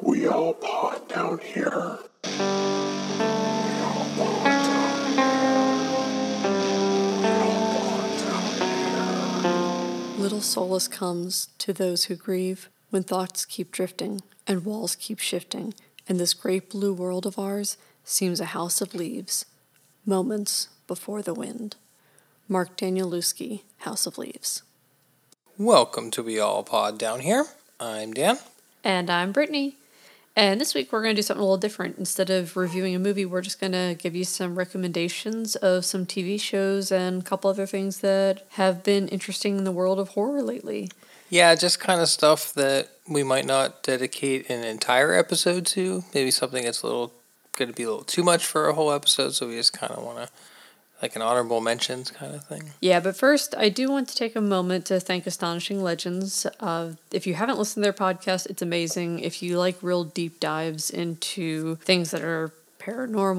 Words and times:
We 0.00 0.28
all 0.28 0.54
pod 0.54 1.08
down 1.08 1.38
here. 1.38 1.98
Little 10.18 10.40
solace 10.40 10.86
comes 10.86 11.48
to 11.58 11.72
those 11.72 12.04
who 12.04 12.14
grieve 12.14 12.68
when 12.90 13.02
thoughts 13.02 13.44
keep 13.44 13.72
drifting 13.72 14.20
and 14.46 14.64
walls 14.64 14.94
keep 14.94 15.18
shifting, 15.18 15.74
and 16.08 16.20
this 16.20 16.32
great 16.32 16.70
blue 16.70 16.92
world 16.94 17.26
of 17.26 17.38
ours 17.38 17.76
seems 18.04 18.40
a 18.40 18.46
house 18.46 18.80
of 18.80 18.94
leaves, 18.94 19.46
moments 20.06 20.68
before 20.86 21.22
the 21.22 21.34
wind. 21.34 21.74
Mark 22.48 22.76
Danielewski, 22.76 23.62
House 23.78 24.06
of 24.06 24.16
Leaves. 24.16 24.62
Welcome 25.58 26.12
to 26.12 26.22
We 26.22 26.38
All 26.38 26.62
Pod 26.62 26.98
Down 26.98 27.20
Here. 27.20 27.46
I'm 27.80 28.14
Dan. 28.14 28.38
And 28.84 29.10
I'm 29.10 29.32
Brittany. 29.32 29.74
And 30.38 30.60
this 30.60 30.72
week 30.72 30.92
we're 30.92 31.02
going 31.02 31.16
to 31.16 31.18
do 31.18 31.24
something 31.24 31.40
a 31.40 31.44
little 31.44 31.56
different. 31.56 31.98
Instead 31.98 32.30
of 32.30 32.56
reviewing 32.56 32.94
a 32.94 33.00
movie, 33.00 33.26
we're 33.26 33.40
just 33.40 33.58
going 33.58 33.72
to 33.72 33.96
give 33.98 34.14
you 34.14 34.22
some 34.22 34.54
recommendations 34.54 35.56
of 35.56 35.84
some 35.84 36.06
TV 36.06 36.40
shows 36.40 36.92
and 36.92 37.22
a 37.22 37.24
couple 37.24 37.50
other 37.50 37.66
things 37.66 38.02
that 38.02 38.46
have 38.50 38.84
been 38.84 39.08
interesting 39.08 39.58
in 39.58 39.64
the 39.64 39.72
world 39.72 39.98
of 39.98 40.10
horror 40.10 40.40
lately. 40.40 40.92
Yeah, 41.28 41.56
just 41.56 41.80
kind 41.80 42.00
of 42.00 42.08
stuff 42.08 42.52
that 42.54 42.88
we 43.10 43.24
might 43.24 43.46
not 43.46 43.82
dedicate 43.82 44.48
an 44.48 44.62
entire 44.62 45.12
episode 45.12 45.66
to. 45.66 46.04
Maybe 46.14 46.30
something 46.30 46.62
that's 46.62 46.82
a 46.82 46.86
little 46.86 47.12
going 47.56 47.70
to 47.70 47.74
be 47.74 47.82
a 47.82 47.88
little 47.88 48.04
too 48.04 48.22
much 48.22 48.46
for 48.46 48.68
a 48.68 48.74
whole 48.74 48.92
episode, 48.92 49.34
so 49.34 49.48
we 49.48 49.56
just 49.56 49.72
kind 49.72 49.90
of 49.90 50.04
want 50.04 50.18
to 50.18 50.28
like 51.02 51.16
an 51.16 51.22
honorable 51.22 51.60
mentions 51.60 52.10
kind 52.10 52.34
of 52.34 52.44
thing. 52.44 52.70
Yeah, 52.80 53.00
but 53.00 53.16
first, 53.16 53.54
I 53.56 53.68
do 53.68 53.90
want 53.90 54.08
to 54.08 54.16
take 54.16 54.34
a 54.36 54.40
moment 54.40 54.86
to 54.86 55.00
thank 55.00 55.26
Astonishing 55.26 55.82
Legends. 55.82 56.46
Uh, 56.60 56.92
if 57.12 57.26
you 57.26 57.34
haven't 57.34 57.58
listened 57.58 57.84
to 57.84 57.92
their 57.92 57.92
podcast, 57.92 58.46
it's 58.46 58.62
amazing. 58.62 59.20
If 59.20 59.42
you 59.42 59.58
like 59.58 59.76
real 59.82 60.04
deep 60.04 60.40
dives 60.40 60.90
into 60.90 61.76
things 61.76 62.10
that 62.10 62.22
are 62.22 62.52
paranormal 62.78 63.38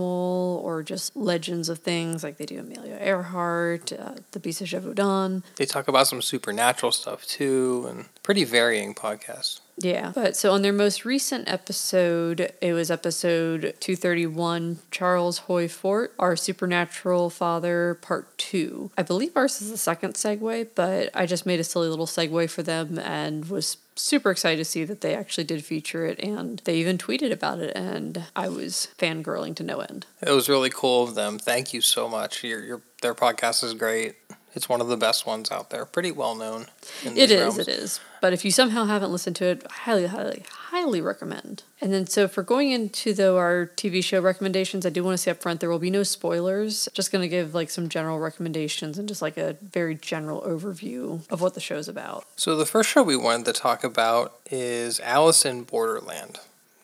or 0.64 0.84
just 0.84 1.16
legends 1.16 1.70
of 1.70 1.80
things, 1.80 2.24
like 2.24 2.38
they 2.38 2.46
do 2.46 2.60
Amelia 2.60 2.98
Earhart, 3.00 3.92
uh, 3.92 4.16
The 4.32 4.40
Beast 4.40 4.62
of 4.62 4.68
Gévaudan. 4.68 5.44
They 5.56 5.66
talk 5.66 5.88
about 5.88 6.08
some 6.08 6.22
supernatural 6.22 6.92
stuff 6.92 7.26
too, 7.26 7.88
and 7.90 8.06
pretty 8.24 8.44
varying 8.44 8.94
podcast. 8.94 9.62
Yeah. 9.80 10.12
But 10.14 10.36
so 10.36 10.52
on 10.52 10.62
their 10.62 10.74
most 10.74 11.06
recent 11.06 11.50
episode, 11.50 12.54
it 12.62 12.74
was 12.74 12.92
episode 12.92 13.76
231, 13.80 14.80
Charles 14.92 15.40
Hoy 15.40 15.68
Fort, 15.68 16.14
Our 16.20 16.36
Supernatural 16.36 17.30
Father, 17.30 17.98
Part 18.02 18.38
2. 18.38 18.92
I 18.98 19.04
believe 19.04 19.36
ours 19.36 19.62
is 19.62 19.72
the 19.72 19.78
second 19.78 20.14
segue, 20.16 20.70
but 20.76 21.10
I 21.14 21.26
just 21.26 21.46
made 21.46 21.60
a 21.60 21.64
silly 21.64 21.88
little 21.88 22.08
segue 22.08 22.50
for 22.50 22.64
them 22.64 23.00
and 23.00 23.50
was 23.50 23.78
super 23.96 24.32
excited 24.32 24.58
to 24.58 24.66
see 24.66 24.86
that 24.86 25.02
they 25.02 25.14
actually 25.14 25.44
did 25.44 25.64
feature 25.64 26.06
it 26.06 26.20
and 26.20 26.62
they 26.64 26.76
even 26.76 26.98
tweeted 26.98 27.32
about 27.32 27.60
it 27.60 27.76
and 27.76 28.24
I 28.36 28.48
was 28.48 28.88
fangirling 28.98 29.56
to 29.56 29.64
no 29.64 29.80
end. 29.80 30.06
It 30.22 30.32
was 30.32 30.48
really 30.48 30.70
cool 30.70 31.04
of 31.04 31.16
them. 31.16 31.38
Thank 31.38 31.74
you 31.74 31.82
so 31.82 32.08
much. 32.08 32.44
Your 32.44 32.64
your 32.64 32.82
their 33.02 33.14
podcast 33.14 33.64
is 33.64 33.74
great. 33.74 34.16
It's 34.60 34.68
one 34.68 34.82
of 34.82 34.90
the 34.90 34.98
best 34.98 35.26
ones 35.26 35.52
out 35.52 35.70
there. 35.70 35.86
Pretty 35.86 36.12
well 36.12 36.36
known. 36.36 36.66
It 37.06 37.32
is, 37.32 37.40
realms. 37.40 37.60
it 37.60 37.70
is. 37.70 38.02
But 38.20 38.34
if 38.34 38.44
you 38.44 38.52
somehow 38.52 38.84
haven't 38.84 39.10
listened 39.10 39.38
to 39.38 39.46
it, 39.46 39.66
I 39.70 39.74
highly, 39.74 40.08
highly, 40.08 40.44
highly 40.52 41.00
recommend. 41.00 41.64
And 41.80 41.94
then, 41.94 42.08
so 42.08 42.28
for 42.28 42.44
going 42.44 42.72
into 42.72 43.14
though 43.14 43.38
our 43.38 43.72
TV 43.78 44.04
show 44.04 44.20
recommendations, 44.20 44.86
I 44.86 44.90
do 44.90 45.02
want 45.02 45.14
to 45.14 45.18
say 45.18 45.32
up 45.32 45.42
front 45.42 45.62
there 45.62 45.70
will 45.70 45.80
be 45.80 45.90
no 45.90 46.04
spoilers. 46.04 46.90
Just 46.94 47.10
going 47.10 47.22
to 47.22 47.30
give 47.30 47.56
like 47.56 47.70
some 47.70 47.88
general 47.88 48.20
recommendations 48.20 48.98
and 48.98 49.08
just 49.08 49.22
like 49.22 49.38
a 49.38 49.56
very 49.62 49.96
general 49.96 50.42
overview 50.42 51.22
of 51.32 51.40
what 51.40 51.54
the 51.54 51.62
show's 51.62 51.88
about. 51.88 52.26
So 52.36 52.58
the 52.58 52.66
first 52.66 52.90
show 52.90 53.02
we 53.02 53.16
wanted 53.16 53.46
to 53.46 53.54
talk 53.54 53.86
about 53.86 54.42
is 54.52 55.00
Alice 55.00 55.46
in 55.46 55.64
Borderland. 55.64 56.38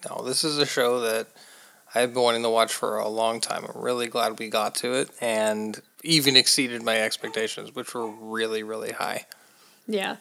Now, 0.08 0.22
this 0.22 0.44
is 0.44 0.56
a 0.56 0.64
show 0.64 0.98
that 1.00 1.26
I've 1.94 2.12
been 2.12 2.22
wanting 2.22 2.42
to 2.42 2.50
watch 2.50 2.72
for 2.72 2.98
a 2.98 3.08
long 3.08 3.40
time. 3.40 3.64
I'm 3.64 3.80
really 3.80 4.06
glad 4.06 4.38
we 4.38 4.48
got 4.48 4.74
to 4.76 4.94
it 4.94 5.10
and 5.20 5.80
even 6.02 6.36
exceeded 6.36 6.82
my 6.82 7.00
expectations, 7.00 7.74
which 7.74 7.94
were 7.94 8.08
really, 8.08 8.62
really 8.62 8.92
high. 8.92 9.26
Yeah. 9.86 10.16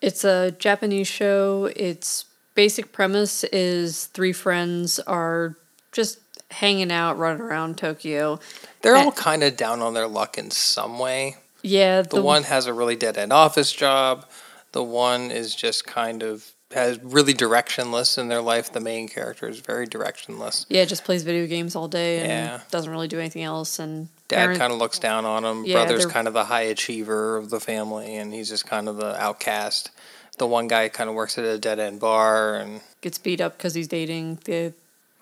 It's 0.00 0.24
a 0.24 0.52
Japanese 0.52 1.08
show. 1.08 1.70
Its 1.74 2.26
basic 2.54 2.92
premise 2.92 3.44
is 3.44 4.06
three 4.06 4.32
friends 4.32 4.98
are 5.00 5.56
just 5.92 6.18
hanging 6.50 6.92
out, 6.92 7.18
running 7.18 7.42
around 7.42 7.78
Tokyo. 7.78 8.38
They're 8.82 8.96
all 8.96 9.12
kind 9.12 9.42
of 9.42 9.56
down 9.56 9.80
on 9.80 9.94
their 9.94 10.06
luck 10.06 10.38
in 10.38 10.50
some 10.50 10.98
way. 10.98 11.36
Yeah. 11.62 12.02
The, 12.02 12.16
the 12.16 12.22
one 12.22 12.44
has 12.44 12.66
a 12.66 12.72
really 12.72 12.96
dead 12.96 13.16
end 13.16 13.32
office 13.32 13.72
job. 13.72 14.26
The 14.72 14.82
one 14.82 15.30
is 15.30 15.54
just 15.54 15.86
kind 15.86 16.22
of 16.22 16.52
has 16.72 16.98
really 17.02 17.32
directionless 17.32 18.18
in 18.18 18.28
their 18.28 18.42
life. 18.42 18.72
The 18.72 18.80
main 18.80 19.08
character 19.08 19.48
is 19.48 19.60
very 19.60 19.86
directionless. 19.86 20.66
Yeah, 20.68 20.84
just 20.84 21.04
plays 21.04 21.22
video 21.22 21.46
games 21.46 21.76
all 21.76 21.88
day 21.88 22.20
and 22.20 22.28
yeah. 22.28 22.60
doesn't 22.70 22.90
really 22.90 23.08
do 23.08 23.18
anything 23.18 23.44
else. 23.44 23.78
And 23.78 24.08
dad 24.28 24.56
kind 24.56 24.72
of 24.72 24.78
looks 24.78 24.98
down 24.98 25.24
on 25.24 25.44
him. 25.44 25.64
Yeah, 25.64 25.84
Brother's 25.84 26.06
kind 26.06 26.26
of 26.26 26.34
the 26.34 26.44
high 26.44 26.62
achiever 26.62 27.36
of 27.36 27.50
the 27.50 27.60
family, 27.60 28.16
and 28.16 28.32
he's 28.32 28.48
just 28.48 28.66
kind 28.66 28.88
of 28.88 28.96
the 28.96 29.20
outcast. 29.20 29.90
The 30.38 30.46
one 30.46 30.68
guy 30.68 30.88
kind 30.88 31.08
of 31.08 31.14
works 31.14 31.38
at 31.38 31.44
a 31.44 31.56
dead 31.58 31.78
end 31.78 32.00
bar 32.00 32.56
and 32.56 32.80
gets 33.00 33.18
beat 33.18 33.40
up 33.40 33.56
because 33.56 33.74
he's 33.74 33.88
dating 33.88 34.40
the 34.44 34.74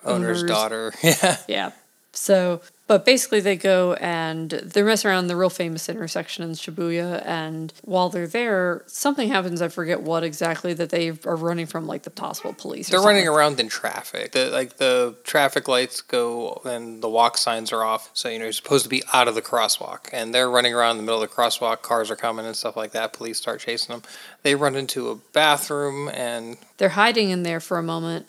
owner's, 0.05 0.39
owner's 0.39 0.43
daughter. 0.45 0.93
Yeah, 1.03 1.37
yeah. 1.47 1.71
So 2.13 2.63
but 2.87 3.05
basically, 3.05 3.41
they 3.41 3.57
go 3.57 3.95
and 3.95 4.51
they 4.51 4.83
mess 4.83 5.05
around 5.05 5.29
the 5.29 5.37
real 5.37 5.51
famous 5.51 5.89
intersection 5.89 6.45
in 6.45 6.51
Shibuya. 6.51 7.25
And 7.25 7.73
while 7.83 8.11
they're 8.11 8.27
there, 8.27 8.83
something 8.87 9.29
happens. 9.29 9.63
I 9.63 9.69
forget 9.69 10.03
what 10.03 10.23
exactly 10.23 10.75
that 10.75 10.91
they 10.91 11.09
are 11.25 11.37
running 11.37 11.67
from, 11.67 11.87
like 11.87 12.03
the 12.03 12.11
possible 12.11 12.53
police. 12.53 12.89
They're 12.89 13.01
running 13.01 13.27
around 13.27 13.59
in 13.59 13.69
traffic. 13.69 14.33
The, 14.33 14.51
like 14.51 14.77
the 14.77 15.17
traffic 15.25 15.67
lights 15.67 16.03
go 16.03 16.61
and 16.65 17.03
the 17.03 17.09
walk 17.09 17.39
signs 17.39 17.73
are 17.73 17.83
off. 17.83 18.11
So 18.13 18.29
you 18.29 18.39
know 18.39 18.45
you're 18.45 18.53
supposed 18.53 18.85
to 18.85 18.91
be 18.91 19.03
out 19.13 19.29
of 19.29 19.35
the 19.35 19.43
crosswalk, 19.43 20.11
and 20.13 20.35
they're 20.35 20.51
running 20.51 20.75
around 20.75 20.93
in 20.93 20.97
the 20.99 21.03
middle 21.05 21.23
of 21.23 21.29
the 21.29 21.35
crosswalk. 21.35 21.83
Cars 21.83 22.11
are 22.11 22.17
coming 22.17 22.45
and 22.45 22.55
stuff 22.55 22.77
like 22.77 22.93
that. 22.93 23.13
Police 23.13 23.39
start 23.39 23.61
chasing 23.61 23.95
them. 23.95 24.03
They 24.43 24.55
run 24.55 24.77
into 24.77 25.09
a 25.09 25.15
bathroom 25.15 26.11
and 26.11 26.59
they're 26.77 26.91
hiding 26.91 27.31
in 27.31 27.45
there 27.45 27.61
for 27.61 27.79
a 27.79 27.83
moment 27.83 28.29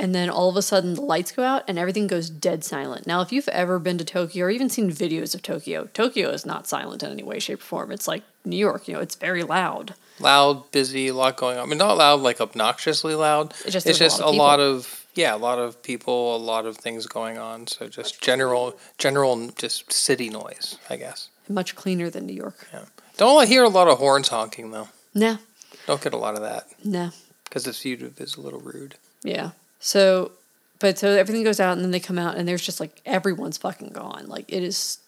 and 0.00 0.14
then 0.14 0.30
all 0.30 0.48
of 0.48 0.56
a 0.56 0.62
sudden 0.62 0.94
the 0.94 1.02
lights 1.02 1.30
go 1.30 1.44
out 1.44 1.62
and 1.68 1.78
everything 1.78 2.06
goes 2.06 2.30
dead 2.30 2.64
silent. 2.64 3.06
Now, 3.06 3.20
if 3.20 3.32
you've 3.32 3.48
ever 3.48 3.78
been 3.78 3.98
to 3.98 4.04
Tokyo 4.04 4.46
or 4.46 4.50
even 4.50 4.70
seen 4.70 4.90
videos 4.90 5.34
of 5.34 5.42
Tokyo, 5.42 5.90
Tokyo 5.92 6.30
is 6.30 6.46
not 6.46 6.66
silent 6.66 7.02
in 7.02 7.12
any 7.12 7.22
way, 7.22 7.38
shape, 7.38 7.60
or 7.60 7.64
form. 7.64 7.92
It's 7.92 8.08
like 8.08 8.22
New 8.42 8.56
York, 8.56 8.88
you 8.88 8.94
know, 8.94 9.00
it's 9.00 9.14
very 9.14 9.42
loud. 9.42 9.94
Loud, 10.18 10.70
busy, 10.70 11.08
a 11.08 11.14
lot 11.14 11.36
going 11.36 11.58
on. 11.58 11.66
I 11.66 11.68
mean, 11.68 11.76
not 11.76 11.98
loud 11.98 12.20
like 12.20 12.40
obnoxiously 12.40 13.14
loud. 13.14 13.50
It's 13.64 13.72
just, 13.72 13.86
it's 13.86 13.98
just 13.98 14.20
a, 14.20 14.30
lot, 14.30 14.34
a 14.34 14.36
lot 14.36 14.60
of 14.60 15.06
yeah, 15.14 15.34
a 15.34 15.36
lot 15.36 15.58
of 15.58 15.82
people, 15.82 16.34
a 16.34 16.38
lot 16.38 16.64
of 16.64 16.78
things 16.78 17.06
going 17.06 17.36
on. 17.36 17.66
So 17.66 17.86
just 17.86 18.22
general, 18.22 18.78
general, 18.96 19.50
just 19.50 19.92
city 19.92 20.30
noise, 20.30 20.78
I 20.88 20.96
guess. 20.96 21.28
Much 21.46 21.74
cleaner 21.74 22.08
than 22.08 22.24
New 22.24 22.32
York. 22.32 22.68
Yeah. 22.72 22.84
Don't 23.18 23.46
hear 23.46 23.64
a 23.64 23.68
lot 23.68 23.88
of 23.88 23.98
horns 23.98 24.28
honking 24.28 24.70
though. 24.70 24.88
No. 25.14 25.36
Don't 25.86 26.02
get 26.02 26.14
a 26.14 26.16
lot 26.16 26.36
of 26.36 26.40
that. 26.40 26.68
No. 26.82 27.10
Because 27.44 27.66
it's 27.66 27.82
viewed 27.82 28.14
as 28.18 28.36
a 28.36 28.40
little 28.40 28.60
rude. 28.60 28.94
Yeah. 29.22 29.50
So, 29.80 30.32
but 30.78 30.98
so 30.98 31.08
everything 31.08 31.42
goes 31.42 31.58
out 31.58 31.72
and 31.72 31.82
then 31.82 31.90
they 31.90 32.00
come 32.00 32.18
out 32.18 32.36
and 32.36 32.46
there's 32.46 32.64
just 32.64 32.78
like 32.78 33.00
everyone's 33.04 33.58
fucking 33.58 33.90
gone. 33.90 34.26
Like 34.28 34.44
it 34.48 34.62
is 34.62 34.98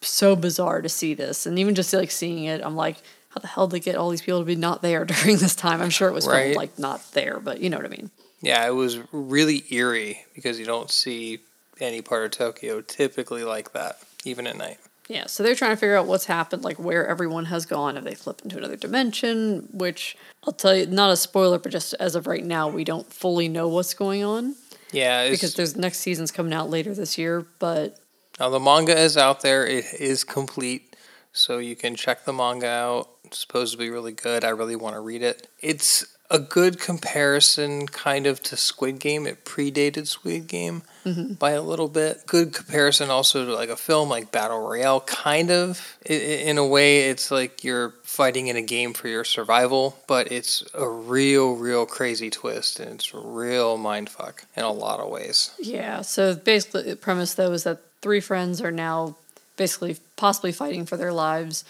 so 0.00 0.36
bizarre 0.36 0.82
to 0.82 0.88
see 0.88 1.14
this. 1.14 1.46
And 1.46 1.58
even 1.58 1.74
just 1.74 1.92
like 1.92 2.10
seeing 2.10 2.44
it, 2.44 2.60
I'm 2.62 2.76
like, 2.76 2.96
how 3.30 3.40
the 3.40 3.46
hell 3.46 3.66
did 3.66 3.76
they 3.76 3.84
get 3.84 3.96
all 3.96 4.10
these 4.10 4.22
people 4.22 4.40
to 4.40 4.44
be 4.44 4.56
not 4.56 4.82
there 4.82 5.04
during 5.06 5.38
this 5.38 5.54
time? 5.54 5.80
I'm 5.80 5.90
sure 5.90 6.08
it 6.08 6.12
was 6.12 6.26
right. 6.26 6.42
filmed 6.42 6.56
like 6.56 6.78
not 6.78 7.12
there, 7.12 7.40
but 7.40 7.60
you 7.60 7.70
know 7.70 7.76
what 7.76 7.86
I 7.86 7.90
mean. 7.90 8.10
Yeah, 8.42 8.66
it 8.66 8.74
was 8.74 8.98
really 9.12 9.64
eerie 9.70 10.24
because 10.34 10.58
you 10.58 10.66
don't 10.66 10.90
see 10.90 11.40
any 11.80 12.02
part 12.02 12.24
of 12.24 12.30
Tokyo 12.32 12.80
typically 12.80 13.44
like 13.44 13.72
that, 13.72 13.98
even 14.24 14.46
at 14.46 14.56
night. 14.56 14.78
Yeah, 15.08 15.26
so 15.26 15.42
they're 15.42 15.54
trying 15.54 15.70
to 15.70 15.76
figure 15.76 15.96
out 15.96 16.06
what's 16.06 16.24
happened, 16.26 16.64
like 16.64 16.78
where 16.78 17.06
everyone 17.06 17.44
has 17.46 17.64
gone. 17.64 17.96
If 17.96 18.04
they 18.04 18.14
flipped 18.14 18.42
into 18.42 18.58
another 18.58 18.76
dimension, 18.76 19.68
which 19.72 20.16
I'll 20.44 20.52
tell 20.52 20.74
you, 20.74 20.86
not 20.86 21.10
a 21.10 21.16
spoiler, 21.16 21.58
but 21.58 21.70
just 21.70 21.94
as 21.94 22.16
of 22.16 22.26
right 22.26 22.44
now, 22.44 22.68
we 22.68 22.82
don't 22.82 23.10
fully 23.12 23.48
know 23.48 23.68
what's 23.68 23.94
going 23.94 24.24
on. 24.24 24.56
Yeah, 24.92 25.30
because 25.30 25.54
there's 25.54 25.76
next 25.76 25.98
season's 25.98 26.32
coming 26.32 26.52
out 26.52 26.70
later 26.70 26.94
this 26.94 27.18
year. 27.18 27.46
But 27.58 27.98
now 28.40 28.50
the 28.50 28.60
manga 28.60 28.98
is 28.98 29.16
out 29.16 29.42
there; 29.42 29.66
it 29.66 29.84
is 29.98 30.24
complete, 30.24 30.96
so 31.32 31.58
you 31.58 31.76
can 31.76 31.94
check 31.94 32.24
the 32.24 32.32
manga 32.32 32.68
out. 32.68 33.08
It's 33.24 33.38
supposed 33.38 33.72
to 33.72 33.78
be 33.78 33.90
really 33.90 34.12
good. 34.12 34.44
I 34.44 34.50
really 34.50 34.76
want 34.76 34.94
to 34.94 35.00
read 35.00 35.22
it. 35.22 35.48
It's 35.60 36.15
a 36.30 36.38
good 36.38 36.80
comparison, 36.80 37.86
kind 37.86 38.26
of 38.26 38.42
to 38.44 38.56
Squid 38.56 38.98
Game. 38.98 39.26
It 39.26 39.44
predated 39.44 40.06
Squid 40.06 40.46
Game 40.46 40.82
mm-hmm. 41.04 41.34
by 41.34 41.52
a 41.52 41.62
little 41.62 41.88
bit. 41.88 42.26
Good 42.26 42.52
comparison 42.52 43.10
also 43.10 43.46
to 43.46 43.54
like 43.54 43.68
a 43.68 43.76
film 43.76 44.08
like 44.08 44.32
Battle 44.32 44.60
Royale, 44.60 45.00
kind 45.00 45.50
of. 45.50 45.98
in 46.04 46.58
a 46.58 46.66
way, 46.66 47.08
it's 47.08 47.30
like 47.30 47.62
you're 47.62 47.90
fighting 48.02 48.48
in 48.48 48.56
a 48.56 48.62
game 48.62 48.92
for 48.92 49.08
your 49.08 49.24
survival, 49.24 49.96
but 50.06 50.30
it's 50.32 50.64
a 50.74 50.88
real, 50.88 51.54
real 51.54 51.86
crazy 51.86 52.30
twist, 52.30 52.80
and 52.80 52.92
it's 52.92 53.14
real 53.14 53.78
mindfuck 53.78 54.44
in 54.56 54.64
a 54.64 54.72
lot 54.72 55.00
of 55.00 55.08
ways. 55.08 55.52
Yeah. 55.58 56.02
So 56.02 56.34
basically, 56.34 56.82
the 56.82 56.96
premise 56.96 57.34
though 57.34 57.52
is 57.52 57.64
that 57.64 57.80
three 58.02 58.20
friends 58.20 58.60
are 58.60 58.72
now 58.72 59.16
basically 59.56 59.96
possibly 60.16 60.52
fighting 60.52 60.86
for 60.86 60.96
their 60.96 61.12
lives 61.12 61.64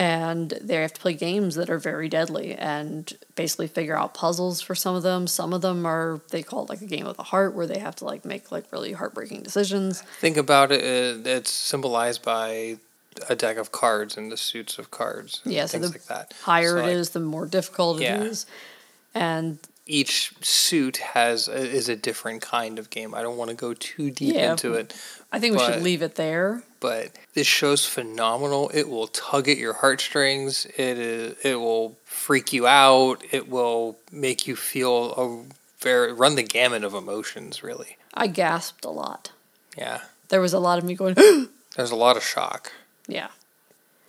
and 0.00 0.48
they 0.62 0.76
have 0.76 0.94
to 0.94 1.00
play 1.00 1.12
games 1.12 1.56
that 1.56 1.68
are 1.68 1.78
very 1.78 2.08
deadly 2.08 2.54
and 2.54 3.12
basically 3.36 3.66
figure 3.68 3.94
out 3.96 4.14
puzzles 4.14 4.62
for 4.62 4.74
some 4.74 4.94
of 4.96 5.02
them. 5.02 5.26
Some 5.26 5.52
of 5.52 5.60
them 5.60 5.84
are 5.84 6.22
they 6.30 6.42
call 6.42 6.64
it 6.64 6.70
like 6.70 6.80
a 6.80 6.86
game 6.86 7.06
of 7.06 7.18
the 7.18 7.22
heart 7.22 7.54
where 7.54 7.66
they 7.66 7.78
have 7.78 7.96
to 7.96 8.06
like 8.06 8.24
make 8.24 8.50
like 8.50 8.64
really 8.72 8.92
heartbreaking 8.92 9.42
decisions. 9.42 10.00
Think 10.18 10.38
about 10.38 10.72
it. 10.72 10.80
uh, 10.82 11.28
It's 11.28 11.50
symbolized 11.50 12.22
by 12.22 12.78
a 13.28 13.36
deck 13.36 13.58
of 13.58 13.72
cards 13.72 14.16
and 14.16 14.32
the 14.32 14.38
suits 14.38 14.78
of 14.78 14.90
cards. 14.90 15.42
Yeah, 15.44 15.66
so 15.66 15.72
things 15.78 15.92
the 15.92 15.98
like 15.98 16.06
that. 16.06 16.32
Higher 16.44 16.70
So, 16.70 16.78
it 16.78 16.82
like, 16.84 16.92
is, 16.92 17.10
the 17.10 17.20
more 17.20 17.44
difficult 17.44 18.00
Yeah. 18.00 18.22
it 18.22 18.26
is. 18.26 18.46
And 19.14 19.58
Each 19.86 20.32
suit 20.40 20.96
has 20.98 21.46
a, 21.48 21.56
is 21.56 21.88
a 21.90 21.96
different 21.96 22.40
kind 22.40 22.78
of 22.78 22.88
game. 22.88 23.14
I 23.14 23.20
don't 23.22 23.36
want 23.36 23.50
to 23.50 23.56
go 23.56 23.74
too 23.74 24.10
deep 24.10 24.34
Yeah. 24.34 24.52
into 24.52 24.72
it, 24.74 24.94
I 25.30 25.38
think 25.40 25.58
we 25.58 25.62
should 25.64 25.82
leave 25.82 26.00
it 26.00 26.14
there. 26.14 26.62
But 26.80 27.10
this 27.34 27.46
show's 27.46 27.84
phenomenal. 27.86 28.70
It 28.74 28.88
will 28.88 29.06
tug 29.06 29.48
at 29.48 29.58
your 29.58 29.74
heartstrings. 29.74 30.64
It 30.76 30.98
is. 30.98 31.36
It 31.44 31.56
will 31.56 31.96
freak 32.04 32.52
you 32.52 32.66
out. 32.66 33.22
It 33.30 33.48
will 33.48 33.98
make 34.10 34.46
you 34.46 34.56
feel 34.56 35.12
a 35.12 35.44
very 35.84 36.12
run 36.12 36.34
the 36.36 36.42
gamut 36.42 36.82
of 36.84 36.94
emotions. 36.94 37.62
Really, 37.62 37.96
I 38.14 38.26
gasped 38.26 38.84
a 38.84 38.90
lot. 38.90 39.32
yeah. 39.76 40.00
There 40.28 40.40
was 40.40 40.52
a 40.52 40.60
lot 40.60 40.78
of 40.78 40.84
me 40.84 40.94
going, 40.94 41.14
There's 41.76 41.90
a 41.90 41.96
lot 41.96 42.16
of 42.16 42.22
shock. 42.22 42.72
yeah. 43.08 43.28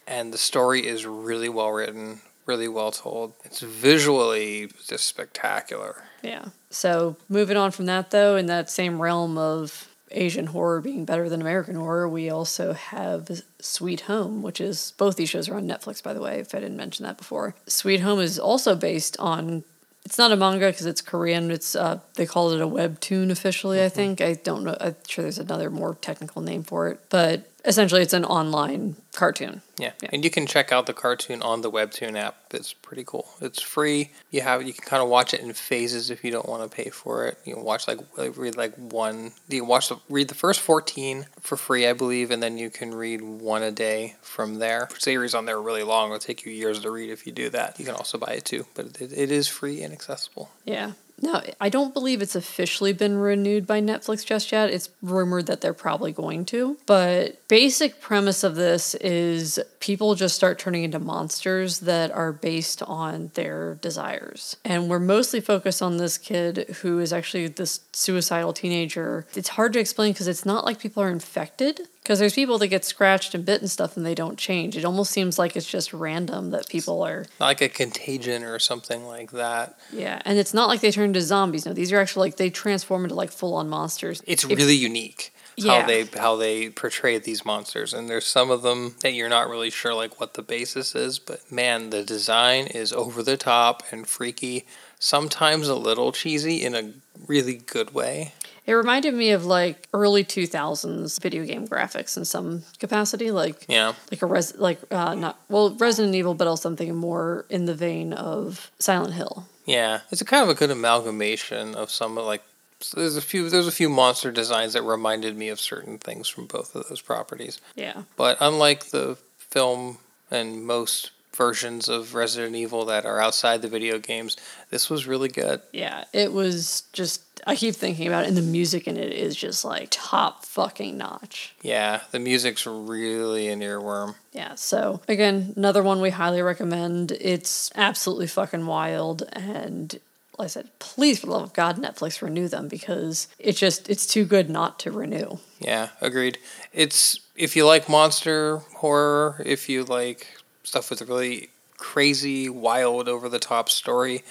and 0.06 0.32
the 0.32 0.38
story 0.38 0.86
is 0.86 1.04
really 1.06 1.50
well 1.50 1.72
written, 1.72 2.22
really 2.46 2.68
well 2.68 2.92
told. 2.92 3.34
It's 3.44 3.62
visually 3.62 4.70
just 4.88 5.06
spectacular. 5.08 6.04
Yeah. 6.22 6.50
So 6.70 7.16
moving 7.28 7.58
on 7.58 7.72
from 7.72 7.88
that, 7.88 8.12
though, 8.12 8.36
in 8.36 8.46
that 8.48 8.70
same 8.70 9.02
realm 9.02 9.38
of 9.40 9.88
Asian 10.12 10.48
horror 10.48 10.82
being 10.82 11.06
better 11.06 11.30
than 11.30 11.42
American 11.42 11.76
horror, 11.76 12.08
we 12.08 12.30
also 12.30 12.74
have 12.74 13.42
Sweet 13.60 14.02
Home, 14.02 14.42
which 14.42 14.62
is 14.62 14.94
both 14.98 15.16
these 15.16 15.30
shows 15.30 15.50
are 15.50 15.56
on 15.56 15.68
Netflix, 15.68 16.02
by 16.02 16.14
the 16.14 16.22
way, 16.22 16.40
if 16.40 16.54
I 16.56 16.60
didn't 16.60 16.78
mention 16.78 17.06
that 17.06 17.18
before. 17.18 17.56
Sweet 17.68 18.02
Home 18.02 18.20
is 18.20 18.40
also 18.40 18.76
based 18.76 19.18
on. 19.20 19.64
It's 20.04 20.18
not 20.18 20.32
a 20.32 20.36
manga 20.36 20.68
because 20.68 20.88
it's 20.88 21.02
Korean. 21.02 21.52
It's 21.52 21.76
uh, 21.76 22.00
they 22.16 22.26
call 22.26 22.52
it 22.52 22.62
a 22.62 22.68
webtoon 22.68 23.30
officially. 23.30 23.84
I 23.84 23.90
think 23.90 24.20
I 24.20 24.34
don't 24.34 24.64
know. 24.64 24.76
I'm 24.80 24.96
sure 25.08 25.22
there's 25.22 25.38
another 25.38 25.70
more 25.70 25.96
technical 26.02 26.42
name 26.42 26.64
for 26.64 26.88
it, 26.90 27.00
but 27.10 27.51
essentially 27.66 28.02
it's 28.02 28.14
an 28.14 28.26
online 28.26 28.96
cartoon. 29.14 29.62
Yeah. 29.78 29.92
Yeah. 30.02 30.10
and 30.14 30.24
you 30.24 30.30
can 30.30 30.46
check 30.46 30.72
out 30.72 30.86
the 30.86 30.94
cartoon 30.94 31.42
on 31.42 31.62
the 31.62 31.72
Webtoon 31.72 32.16
app. 32.16 32.36
It's 32.52 32.72
pretty 32.72 33.04
cool. 33.04 33.28
It's 33.42 33.62
free. 33.62 34.12
You 34.30 34.42
have 34.42 34.64
you 34.64 34.74
can 34.74 34.84
kind 34.84 35.02
of 35.02 35.10
watch 35.10 35.34
it 35.34 35.42
in 35.42 35.52
phases 35.54 36.10
if 36.12 36.24
you 36.24 36.32
don't 36.32 36.48
want 36.48 36.70
to 36.70 36.76
pay 36.76 36.90
for 36.90 37.26
it. 37.28 37.38
You 37.46 37.56
can 37.56 37.64
watch 37.64 37.88
like 37.88 38.00
read 38.18 38.56
like 38.58 38.76
one. 38.76 39.32
You 39.48 39.66
watch 39.66 39.90
the 39.90 39.98
read 40.10 40.28
the 40.28 40.36
first 40.36 40.60
fourteen 40.60 41.26
for 41.40 41.56
free, 41.58 41.88
I 41.88 41.94
believe, 41.94 42.30
and 42.32 42.42
then 42.44 42.58
you 42.58 42.70
can 42.70 42.94
read 42.94 43.22
one 43.22 43.64
a 43.64 43.72
day 43.72 44.16
from 44.22 44.56
there. 44.60 44.88
Series 45.00 45.34
on 45.34 45.46
there 45.46 45.58
are 45.58 45.62
really 45.62 45.84
long. 45.84 46.10
It'll 46.10 46.20
take 46.20 46.46
you 46.46 46.52
years 46.52 46.80
to 46.80 46.92
read 46.92 47.10
if 47.10 47.26
you 47.26 47.32
do 47.32 47.50
that. 47.50 47.80
You 47.80 47.86
can 47.86 47.96
also 47.96 48.18
buy 48.18 48.34
it 48.34 48.46
too, 48.46 48.66
but 48.76 49.02
it, 49.02 49.12
it 49.12 49.32
is 49.32 49.48
free 49.48 49.82
and 49.82 49.94
accessible. 49.94 50.52
Yeah. 50.66 50.92
No, 51.22 51.42
I 51.60 51.70
don't 51.70 51.94
believe 51.94 52.22
it's 52.22 52.36
officially 52.36 52.94
been 52.94 53.18
renewed 53.18 53.68
by 53.68 53.80
Netflix 53.82 54.26
just 54.26 54.52
yet. 54.52 54.70
It's 54.70 54.90
rumored 55.02 55.46
that 55.46 55.62
they're 55.62 55.74
probably 55.74 56.12
going 56.12 56.46
to. 56.46 56.78
But 56.86 57.48
basic 57.48 58.02
premise 58.02 58.44
of 58.44 58.56
this 58.56 58.96
is 58.96 59.60
people 59.80 60.16
just 60.16 60.36
start 60.36 60.58
turning 60.58 60.84
into 60.84 61.00
monsters 61.00 61.80
that 61.82 62.12
are 62.12 62.32
based 62.32 62.82
on 62.84 63.32
their 63.36 63.76
desires. 63.76 64.56
And 64.66 64.90
we're 64.90 65.00
mostly 65.00 65.42
focused 65.42 65.82
on 65.82 65.98
this 65.98 66.18
kid 66.18 66.76
who 66.82 67.00
is 67.00 67.14
actually 67.14 67.48
this 67.48 67.82
suicidal 67.94 68.54
teenager. 68.54 69.28
It's 69.36 69.50
hard 69.50 69.74
to 69.74 69.80
explain 69.80 70.14
because 70.14 70.28
it's 70.28 70.46
not 70.46 70.66
like 70.66 70.80
people 70.80 71.04
are 71.04 71.10
infected. 71.10 71.82
Because 72.02 72.18
there's 72.18 72.34
people 72.34 72.58
that 72.58 72.68
get 72.68 72.84
scratched 72.84 73.36
and 73.36 73.46
bit 73.46 73.62
and 73.62 73.70
stuff 73.70 73.96
and 73.96 74.04
they 74.06 74.16
don't 74.16 74.38
change. 74.38 74.76
It 74.76 74.84
almost 74.86 75.12
seems 75.12 75.38
like 75.38 75.56
it's 75.56 75.68
just 75.70 75.94
random 75.94 76.50
that 76.50 76.68
people 76.68 77.02
are 77.04 77.26
like 77.40 77.62
a 77.62 77.70
contagion 77.70 78.44
or 78.44 78.58
something 78.60 79.06
like 79.06 79.32
that. 79.32 79.78
yeah, 79.94 80.20
and 80.26 80.40
it's 80.40 80.54
not 80.54 80.68
like 80.68 80.82
they 80.82 80.92
turn 80.92 81.06
into 81.06 81.22
zombies. 81.22 81.66
No, 81.66 81.74
these 81.74 81.92
are 81.92 82.00
actually 82.00 82.30
like 82.30 82.38
they 82.38 82.50
transform 82.50 83.04
into 83.04 83.16
like 83.16 83.32
full 83.32 83.54
on 83.54 83.70
monsters. 83.70 84.24
It's 84.26 84.44
If- 84.44 84.58
really 84.58 84.76
unique 84.76 85.32
Yeah. 85.58 85.82
how 85.82 85.88
they 85.88 86.06
how 86.06 86.36
they 86.38 86.70
portray 86.70 87.20
these 87.20 87.46
monsters, 87.46 87.94
and 87.94 88.10
there's 88.10 88.26
some 88.26 88.50
of 88.50 88.64
them 88.64 88.96
that 89.02 89.14
you're 89.14 89.30
not 89.30 89.48
really 89.48 89.70
sure 89.70 89.94
like 89.94 90.20
what 90.20 90.34
the 90.34 90.42
basis 90.42 90.96
is, 90.96 91.20
but 91.20 91.52
man, 91.52 91.92
the 91.92 92.02
design 92.04 92.66
is 92.66 92.92
over 92.92 93.22
the 93.22 93.38
top 93.38 93.84
and 93.92 94.08
freaky. 94.08 94.66
Sometimes 94.98 95.68
a 95.68 95.76
little 95.76 96.12
cheesy 96.12 96.64
in 96.64 96.74
a 96.76 96.94
really 97.28 97.56
good 97.56 97.94
way. 97.94 98.34
It 98.72 98.76
reminded 98.76 99.14
me 99.14 99.32
of 99.32 99.46
like 99.46 99.90
early 99.94 100.24
two 100.24 100.48
thousands 100.48 101.20
video 101.20 101.44
game 101.44 101.68
graphics 101.68 102.16
in 102.16 102.24
some 102.24 102.64
capacity, 102.80 103.30
like 103.30 103.66
Yeah, 103.68 103.96
like 104.10 104.22
a 104.22 104.26
res 104.26 104.56
like 104.58 104.80
uh, 104.90 105.14
not 105.14 105.38
well 105.50 105.72
Resident 105.76 106.16
Evil, 106.16 106.36
but 106.36 106.48
also 106.48 106.62
something 106.70 106.96
more 106.96 107.46
in 107.50 107.66
the 107.66 107.76
vein 107.76 108.14
of 108.14 108.72
Silent 108.80 109.14
Hill. 109.16 109.46
yeah. 109.66 110.00
It's 110.10 110.22
a 110.22 110.26
kind 110.26 110.42
of 110.44 110.48
a 110.48 110.54
good 110.54 110.72
amalgamation 110.72 111.76
of 111.76 111.92
some 111.92 112.18
of 112.18 112.24
like. 112.26 112.44
so 112.80 113.02
There's 113.02 113.18
a 113.18 113.22
few. 113.22 113.50
There's 113.50 113.68
a 113.68 113.74
few 113.74 113.90
monster 113.90 114.32
designs 114.32 114.72
that 114.72 114.84
reminded 114.84 115.36
me 115.36 115.50
of 115.50 115.60
certain 115.60 115.98
things 115.98 116.30
from 116.30 116.46
both 116.46 116.74
of 116.74 116.88
those 116.88 117.02
properties. 117.02 117.60
Yeah, 117.76 118.04
But 118.16 118.38
unlike 118.40 118.86
the 118.92 119.18
film 119.38 119.98
and 120.32 120.66
most 120.66 121.12
versions 121.36 121.88
of 121.90 122.14
Resident 122.14 122.56
Evil 122.56 122.86
that 122.86 123.06
are 123.06 123.22
outside 123.22 123.62
the 123.62 123.68
video 123.68 124.00
games, 124.00 124.38
this 124.70 124.90
was 124.90 125.08
really 125.08 125.30
good. 125.30 125.62
yeah. 125.72 126.04
It 126.14 126.34
was 126.34 126.84
just 126.94 127.22
I 127.48 127.56
keep 127.56 127.76
thinking 127.76 128.08
about 128.08 128.26
it, 128.26 128.28
and 128.28 128.38
the 128.38 128.42
music 128.42 128.88
in 128.88 128.98
it 128.98 129.12
is 129.12 129.36
just 129.36 129.66
like 129.66 129.88
top 129.90 130.46
fucking 130.46 130.98
notch. 130.98 131.56
Yeah, 131.64 132.02
the 132.12 132.20
music's 132.20 132.68
really 132.68 133.48
an 133.48 133.62
earworm. 133.62 134.16
Yeah, 134.32 134.56
so 134.56 135.02
again, 135.08 135.54
another 135.56 135.82
one 135.82 136.02
we 136.02 136.12
highly 136.12 136.42
recommend. 136.42 137.12
It's 137.14 137.72
absolutely 137.76 138.28
fucking 138.28 138.66
wild 138.66 139.24
and 139.34 140.00
like 140.38 140.46
I 140.46 140.50
said, 140.50 140.70
please 140.80 141.20
for 141.20 141.28
the 141.28 141.34
love 141.34 141.44
of 141.44 141.54
God, 141.54 141.78
Netflix 141.78 142.22
renew 142.22 142.48
them 142.48 142.68
because 142.68 143.28
it's 143.38 143.60
just 143.60 143.90
it's 143.90 144.08
too 144.08 144.26
good 144.26 144.50
not 144.50 144.80
to 144.80 144.92
renew. 144.92 145.38
Yeah, 145.60 145.90
agreed. 146.00 146.40
It's 146.74 147.20
if 147.36 147.56
you 147.56 147.66
like 147.66 147.88
monster 147.90 148.58
horror, 148.78 149.42
if 149.46 149.70
you 149.70 149.84
like 149.84 150.28
stuff 150.64 150.90
with 150.90 151.02
a 151.02 151.06
really 151.06 151.50
crazy, 151.78 152.50
wild, 152.50 153.08
over 153.08 153.28
the 153.28 153.40
top 153.40 153.70
story, 153.70 154.24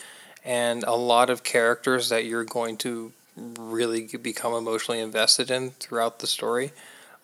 and 0.45 0.85
a 0.85 0.95
lot 0.95 1.31
of 1.31 1.43
characters 1.43 2.09
that 2.09 2.25
you're 2.25 2.45
going 2.45 2.77
to 2.79 3.13
really 3.59 4.07
become 4.23 4.53
emotionally 4.53 5.01
invested 5.01 5.51
in 5.51 5.71
throughout 5.73 6.19
the 6.21 6.27
story. 6.27 6.73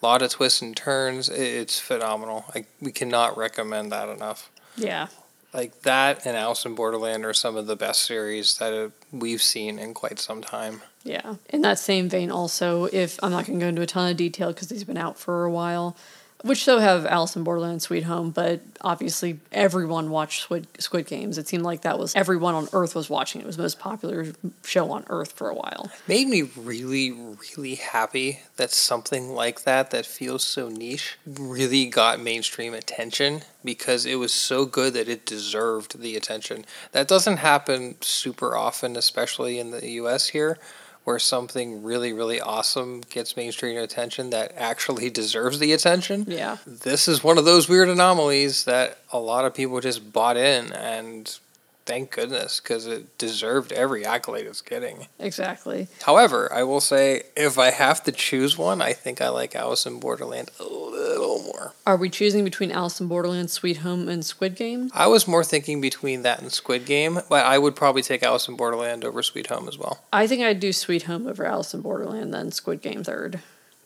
A 0.02 0.06
lot 0.06 0.22
of 0.22 0.30
twists 0.30 0.62
and 0.62 0.76
turns. 0.76 1.28
It's 1.28 1.78
phenomenal. 1.78 2.44
I, 2.54 2.66
we 2.80 2.92
cannot 2.92 3.36
recommend 3.36 3.92
that 3.92 4.08
enough. 4.08 4.50
Yeah. 4.76 5.08
Like 5.54 5.82
that 5.82 6.26
and 6.26 6.36
Alice 6.36 6.66
in 6.66 6.74
Borderland 6.74 7.24
are 7.24 7.32
some 7.32 7.56
of 7.56 7.66
the 7.66 7.76
best 7.76 8.02
series 8.02 8.58
that 8.58 8.74
uh, 8.74 8.90
we've 9.10 9.40
seen 9.40 9.78
in 9.78 9.94
quite 9.94 10.18
some 10.18 10.42
time. 10.42 10.82
Yeah. 11.02 11.36
In 11.48 11.62
that 11.62 11.78
same 11.78 12.08
vein, 12.08 12.30
also, 12.30 12.84
if 12.86 13.18
I'm 13.22 13.30
not 13.30 13.46
going 13.46 13.58
to 13.58 13.64
go 13.64 13.68
into 13.68 13.82
a 13.82 13.86
ton 13.86 14.10
of 14.10 14.16
detail 14.16 14.52
because 14.52 14.68
these 14.68 14.80
have 14.80 14.88
been 14.88 14.98
out 14.98 15.18
for 15.18 15.44
a 15.44 15.50
while, 15.50 15.96
which 16.42 16.64
so 16.64 16.78
have 16.78 17.06
Alice 17.06 17.36
in 17.36 17.44
Borderland, 17.44 17.82
Sweet 17.82 18.04
Home, 18.04 18.30
but 18.30 18.60
obviously 18.80 19.40
everyone 19.52 20.10
watched 20.10 20.42
Squid, 20.42 20.66
Squid 20.78 21.06
Games. 21.06 21.38
It 21.38 21.48
seemed 21.48 21.64
like 21.64 21.82
that 21.82 21.98
was 21.98 22.14
everyone 22.14 22.54
on 22.54 22.68
Earth 22.72 22.94
was 22.94 23.10
watching. 23.10 23.40
It 23.40 23.46
was 23.46 23.56
the 23.56 23.62
most 23.62 23.78
popular 23.78 24.26
show 24.64 24.90
on 24.92 25.04
Earth 25.08 25.32
for 25.32 25.48
a 25.48 25.54
while. 25.54 25.90
made 26.06 26.28
me 26.28 26.42
really, 26.56 27.10
really 27.10 27.76
happy 27.76 28.40
that 28.56 28.70
something 28.70 29.30
like 29.30 29.62
that, 29.62 29.90
that 29.90 30.06
feels 30.06 30.44
so 30.44 30.68
niche, 30.68 31.18
really 31.26 31.86
got 31.86 32.20
mainstream 32.20 32.74
attention 32.74 33.42
because 33.64 34.06
it 34.06 34.16
was 34.16 34.32
so 34.32 34.64
good 34.64 34.94
that 34.94 35.08
it 35.08 35.26
deserved 35.26 36.00
the 36.00 36.16
attention. 36.16 36.64
That 36.92 37.08
doesn't 37.08 37.38
happen 37.38 37.96
super 38.00 38.56
often, 38.56 38.96
especially 38.96 39.58
in 39.58 39.70
the 39.70 39.88
US 39.90 40.28
here, 40.28 40.58
where 41.06 41.20
something 41.20 41.84
really, 41.84 42.12
really 42.12 42.40
awesome 42.40 43.00
gets 43.00 43.36
mainstream 43.36 43.78
attention 43.78 44.30
that 44.30 44.52
actually 44.56 45.08
deserves 45.22 45.60
the 45.60 45.72
attention. 45.72 46.24
Yeah. 46.26 46.56
This 46.66 47.06
is 47.06 47.22
one 47.22 47.38
of 47.38 47.44
those 47.44 47.68
weird 47.68 47.88
anomalies 47.88 48.64
that 48.64 48.98
a 49.12 49.20
lot 49.20 49.44
of 49.44 49.54
people 49.54 49.80
just 49.80 50.12
bought 50.12 50.36
in, 50.36 50.72
and 50.72 51.38
thank 51.86 52.10
goodness 52.10 52.60
because 52.60 52.86
it 52.86 53.16
deserved 53.16 53.72
every 53.72 54.04
accolade 54.04 54.46
it's 54.46 54.60
getting. 54.60 55.06
Exactly. 55.18 55.88
However, 56.02 56.52
I 56.52 56.64
will 56.64 56.80
say 56.80 57.22
if 57.36 57.58
I 57.58 57.70
have 57.70 58.02
to 58.04 58.12
choose 58.12 58.58
one, 58.58 58.82
I 58.82 58.92
think 58.92 59.20
I 59.22 59.28
like 59.28 59.54
Alice 59.54 59.86
in 59.86 60.00
Borderland 60.00 60.50
a 60.60 60.64
little 60.64 61.42
more. 61.44 61.72
Are 61.86 61.96
we 61.96 62.10
choosing 62.10 62.44
between 62.44 62.72
Alice 62.72 63.00
in 63.00 63.06
Borderland, 63.08 63.50
Sweet 63.50 63.78
Home, 63.78 64.08
and 64.08 64.24
Squid 64.24 64.56
Game? 64.56 64.90
I 64.92 65.06
was 65.06 65.26
more 65.28 65.44
thinking 65.44 65.80
between 65.80 66.22
that 66.22 66.42
and 66.42 66.52
Squid 66.52 66.84
Game, 66.84 67.20
but 67.28 67.46
I 67.46 67.58
would 67.58 67.76
probably 67.76 68.02
take 68.02 68.22
Alice 68.22 68.48
in 68.48 68.56
Borderland 68.56 69.04
over 69.04 69.22
Sweet 69.22 69.46
Home 69.46 69.68
as 69.68 69.78
well. 69.78 70.04
I 70.12 70.26
think 70.26 70.42
I'd 70.42 70.60
do 70.60 70.72
Sweet 70.72 71.04
Home 71.04 71.26
over 71.26 71.46
Alice 71.46 71.72
in 71.72 71.80
Borderland, 71.80 72.34
then 72.34 72.50
Squid 72.50 72.82
Game 72.82 73.04
third. 73.04 73.40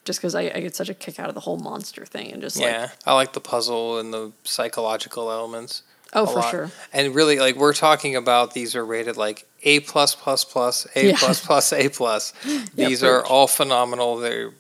Just 0.07 0.19
because 0.19 0.35
I, 0.35 0.51
I 0.55 0.61
get 0.61 0.75
such 0.75 0.89
a 0.89 0.95
kick 0.95 1.21
out 1.21 1.29
of 1.29 1.35
the 1.35 1.43
whole 1.43 1.59
monster 1.59 2.07
thing 2.07 2.33
and 2.33 2.41
just 2.41 2.57
like, 2.57 2.67
Yeah, 2.67 2.89
I 3.07 3.13
like 3.15 3.35
the 3.35 3.41
puzzle 3.41 3.99
and 3.99 4.15
the 4.15 4.33
psychological 4.45 5.31
elements. 5.31 5.83
Oh, 6.13 6.27
for 6.27 6.41
lot. 6.41 6.51
sure. 6.51 6.71
And 6.93 7.15
really, 7.15 7.39
like 7.39 7.57
we're 7.57 7.73
talking 7.73 8.17
about, 8.17 8.55
these 8.55 8.75
are 8.77 8.85
rated 8.85 9.17
like 9.17 9.47
A 9.63 9.81
plus 9.81 10.15
plus 10.15 10.45
plus, 10.45 10.87
A 10.95 11.15
plus 11.15 11.45
plus, 11.45 11.73
A 11.73 11.89
plus. 11.89 12.33
Yeah, 12.45 12.89
These 12.89 13.03
are 13.03 13.25
all 13.25 13.47
phenomenal. 13.47 14.17
They're 14.17 14.53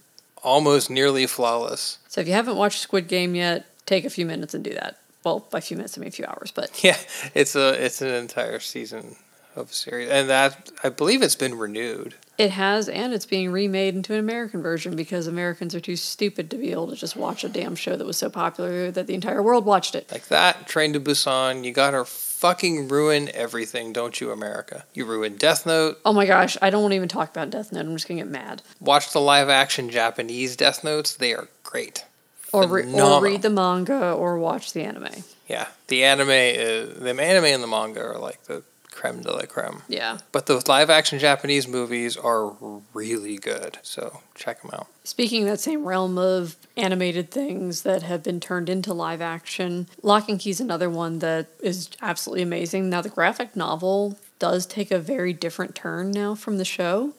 almost 0.43 0.91
nearly 0.91 1.27
flawless. 1.27 1.99
So 2.09 2.21
if 2.21 2.27
you 2.29 2.35
haven't 2.35 2.57
watched 2.57 2.81
Squid 2.81 3.09
Game 3.09 3.35
yet, 3.35 3.67
take 3.87 4.05
a 4.05 4.11
few 4.11 4.27
minutes 4.27 4.55
and 4.55 4.65
do 4.65 4.73
that. 4.75 4.99
Well, 5.25 5.47
by 5.51 5.59
a 5.59 5.61
few 5.61 5.77
minutes, 5.77 5.99
I 5.99 6.01
mean 6.01 6.09
a 6.09 6.13
few 6.13 6.25
hours, 6.25 6.51
but 6.51 6.83
Yeah, 6.85 6.97
it's 7.35 7.55
a 7.55 7.83
it's 7.85 8.01
an 8.01 8.09
entire 8.09 8.59
season 8.61 9.17
of 9.57 9.71
a 9.71 9.75
series, 9.75 10.09
and 10.09 10.31
that 10.31 10.71
I 10.83 10.89
believe 10.89 11.23
it's 11.23 11.37
been 11.37 11.57
renewed. 11.59 12.15
It 12.41 12.53
has, 12.53 12.89
and 12.89 13.13
it's 13.13 13.27
being 13.27 13.53
remade 13.53 13.95
into 13.95 14.15
an 14.15 14.19
American 14.19 14.63
version 14.63 14.97
because 14.97 15.27
Americans 15.27 15.75
are 15.75 15.81
too 15.81 15.95
stupid 15.95 16.51
to 16.51 16.57
be 16.57 16.73
able 16.73 16.89
to 16.89 16.97
just 16.97 17.15
watch 17.15 17.45
a 17.45 17.51
damn 17.51 17.77
show 17.77 17.97
that 17.97 18.07
was 18.07 18.17
so 18.17 18.31
popular 18.31 18.91
that 18.91 19.07
the 19.07 19.15
entire 19.15 19.43
world 19.43 19.67
watched 19.67 19.95
it. 19.95 20.11
Like 20.11 20.29
that, 20.29 20.67
Train 20.67 20.95
to 20.95 21.01
Busan, 21.01 21.65
you 21.65 21.73
gotta 21.73 22.07
fucking 22.07 22.89
ruin 22.89 23.29
everything, 23.35 23.93
don't 23.93 24.19
you, 24.23 24.31
America? 24.31 24.87
You 24.95 25.05
ruined 25.05 25.39
Death 25.39 25.67
Note. 25.67 26.01
Oh 26.03 26.15
my 26.15 26.25
gosh, 26.25 26.57
I 26.63 26.71
don't 26.71 26.81
want 26.81 26.93
to 26.93 26.97
even 26.97 27.11
talk 27.11 27.31
about 27.31 27.51
Death 27.51 27.73
Note. 27.73 27.85
I'm 27.85 27.95
just 27.95 28.09
gonna 28.09 28.21
get 28.21 28.31
mad. 28.31 28.63
Watch 28.81 29.13
the 29.13 29.21
live 29.21 29.51
action 29.51 29.91
Japanese 29.91 30.57
Death 30.57 30.83
Notes; 30.83 31.15
they 31.15 31.35
are 31.35 31.49
great. 31.63 32.07
Or, 32.53 32.67
re- 32.67 32.91
or 32.93 33.23
read 33.23 33.43
the 33.43 33.51
manga 33.51 34.13
or 34.13 34.39
watch 34.39 34.73
the 34.73 34.83
anime. 34.83 35.23
Yeah, 35.47 35.69
the 35.87 36.03
anime, 36.03 36.31
is, 36.31 36.99
the 36.99 37.11
anime 37.11 37.45
and 37.45 37.63
the 37.63 37.69
manga 37.69 38.01
are 38.01 38.19
like 38.19 38.43
the 38.45 38.65
creme 39.01 39.23
de 39.23 39.33
la 39.33 39.47
creme. 39.47 39.83
Yeah. 39.89 40.19
But 40.33 40.47
those 40.47 40.69
live 40.69 40.91
action 40.91 41.19
Japanese 41.19 41.67
movies 41.67 42.17
are 42.17 42.55
really 42.93 43.39
good, 43.39 43.79
so 43.83 44.21
check 44.35 44.61
them 44.63 44.71
out. 44.75 44.89
Speaking 45.05 45.45
that 45.47 45.61
same 45.61 45.85
realm 45.85 46.19
of 46.19 46.57
animated 46.77 47.31
things 47.31 47.83
that 47.83 48.03
have 48.03 48.23
been 48.23 48.41
turned 48.41 48.69
into 48.69 48.93
live 48.93 49.21
action, 49.21 49.89
Locke 50.03 50.29
and 50.29 50.39
Key 50.39 50.51
is 50.51 50.61
another 50.61 50.91
one 50.91 51.21
that 51.21 51.47
is 51.63 51.89
absolutely 52.03 52.43
amazing. 52.43 52.91
Now, 52.91 53.01
the 53.01 53.09
graphic 53.09 53.57
novel 53.57 54.19
does 54.39 54.67
take 54.67 54.91
a 54.91 54.99
very 54.99 55.33
different 55.33 55.75
turn 55.75 56.11
now 56.11 56.35
from 56.35 56.59
the 56.59 56.65
show, 56.65 57.15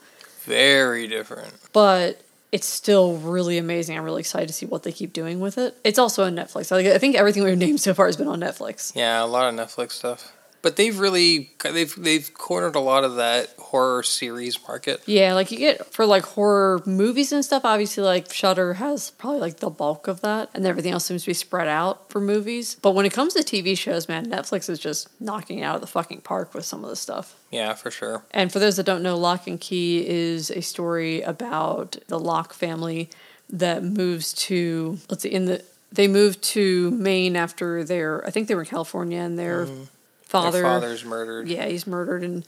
Very 0.46 1.08
different. 1.08 1.54
but 1.74 2.22
it's 2.52 2.68
still 2.68 3.16
really 3.18 3.58
amazing. 3.58 3.98
I'm 3.98 4.04
really 4.04 4.20
excited 4.20 4.48
to 4.48 4.54
see 4.54 4.66
what 4.66 4.84
they 4.84 4.92
keep 4.92 5.14
doing 5.14 5.40
with 5.40 5.58
it. 5.58 5.78
It's 5.86 5.98
also 6.00 6.26
on 6.26 6.36
Netflix. 6.36 6.72
I 6.72 6.98
think 6.98 7.16
everything 7.16 7.44
we've 7.44 7.58
named 7.58 7.80
so 7.80 7.94
far 7.94 8.08
has 8.08 8.18
been 8.18 8.28
on 8.28 8.40
Netflix. 8.42 8.94
Yeah, 8.96 9.24
a 9.24 9.26
lot 9.26 9.48
of 9.54 9.58
Netflix 9.58 9.92
stuff. 9.94 10.34
But 10.62 10.76
they've 10.76 10.98
really 10.98 11.52
they've 11.64 11.96
they've 11.96 12.34
cornered 12.34 12.76
a 12.76 12.80
lot 12.80 13.04
of 13.04 13.16
that 13.16 13.50
horror 13.58 14.04
series 14.04 14.62
market. 14.68 15.02
Yeah, 15.08 15.34
like 15.34 15.52
you 15.52 15.58
get 15.58 15.92
for 15.94 16.06
like 16.06 16.24
horror 16.24 16.84
movies 16.86 17.32
and 17.32 17.44
stuff. 17.44 17.66
Obviously, 17.66 18.04
like 18.04 18.32
Shudder 18.32 18.76
has 18.76 19.12
probably 19.12 19.40
like 19.40 19.58
the 19.58 19.70
bulk 19.70 20.08
of 20.08 20.22
that, 20.22 20.50
and 20.54 20.66
everything 20.66 20.94
else 20.94 21.06
seems 21.06 21.24
to 21.24 21.30
be 21.30 21.34
spread 21.34 21.68
out 21.68 22.10
for 22.12 22.22
movies. 22.22 22.76
But 22.82 22.92
when 22.92 23.06
it 23.06 23.14
comes 23.14 23.34
to 23.34 23.40
TV 23.44 23.78
shows, 23.78 24.08
man, 24.08 24.28
Netflix 24.28 24.70
is 24.70 24.78
just 24.78 25.10
knocking 25.22 25.60
it 25.60 25.64
out 25.64 25.76
of 25.76 25.82
the 25.82 25.88
fucking 25.88 26.22
park 26.22 26.54
with 26.54 26.66
some 26.66 26.84
of 26.84 26.90
the 26.90 26.96
stuff. 26.96 27.36
Yeah, 27.50 27.74
for 27.74 27.90
sure. 27.90 28.26
And 28.32 28.52
for 28.52 28.60
those 28.60 28.76
that 28.78 28.86
don't 28.86 29.04
know, 29.04 29.18
Locke 29.18 29.48
and 29.48 29.60
Key 29.60 30.08
is 30.08 30.52
a 30.52 30.62
story 30.62 31.22
about 31.22 31.98
the 32.08 32.20
Locke 32.20 32.54
family 32.54 33.10
that 33.50 33.84
moves 33.84 34.34
to 34.34 34.98
let's 35.10 35.24
see 35.24 35.32
in 35.32 35.46
the 35.46 35.64
they 35.92 36.08
moved 36.08 36.42
to 36.42 36.92
Maine 36.92 37.36
after 37.36 37.84
their 37.84 38.26
I 38.26 38.32
think 38.32 38.48
they 38.48 38.56
were 38.56 38.62
in 38.62 38.68
California 38.68 39.20
and 39.20 39.38
their 39.38 39.66
mm-hmm. 39.66 39.84
Father 40.32 40.62
Their 40.62 40.72
father's 40.72 41.04
murdered. 41.06 41.48
yeah, 41.50 41.66
he's 41.68 41.86
murdered, 41.86 42.24
and 42.24 42.46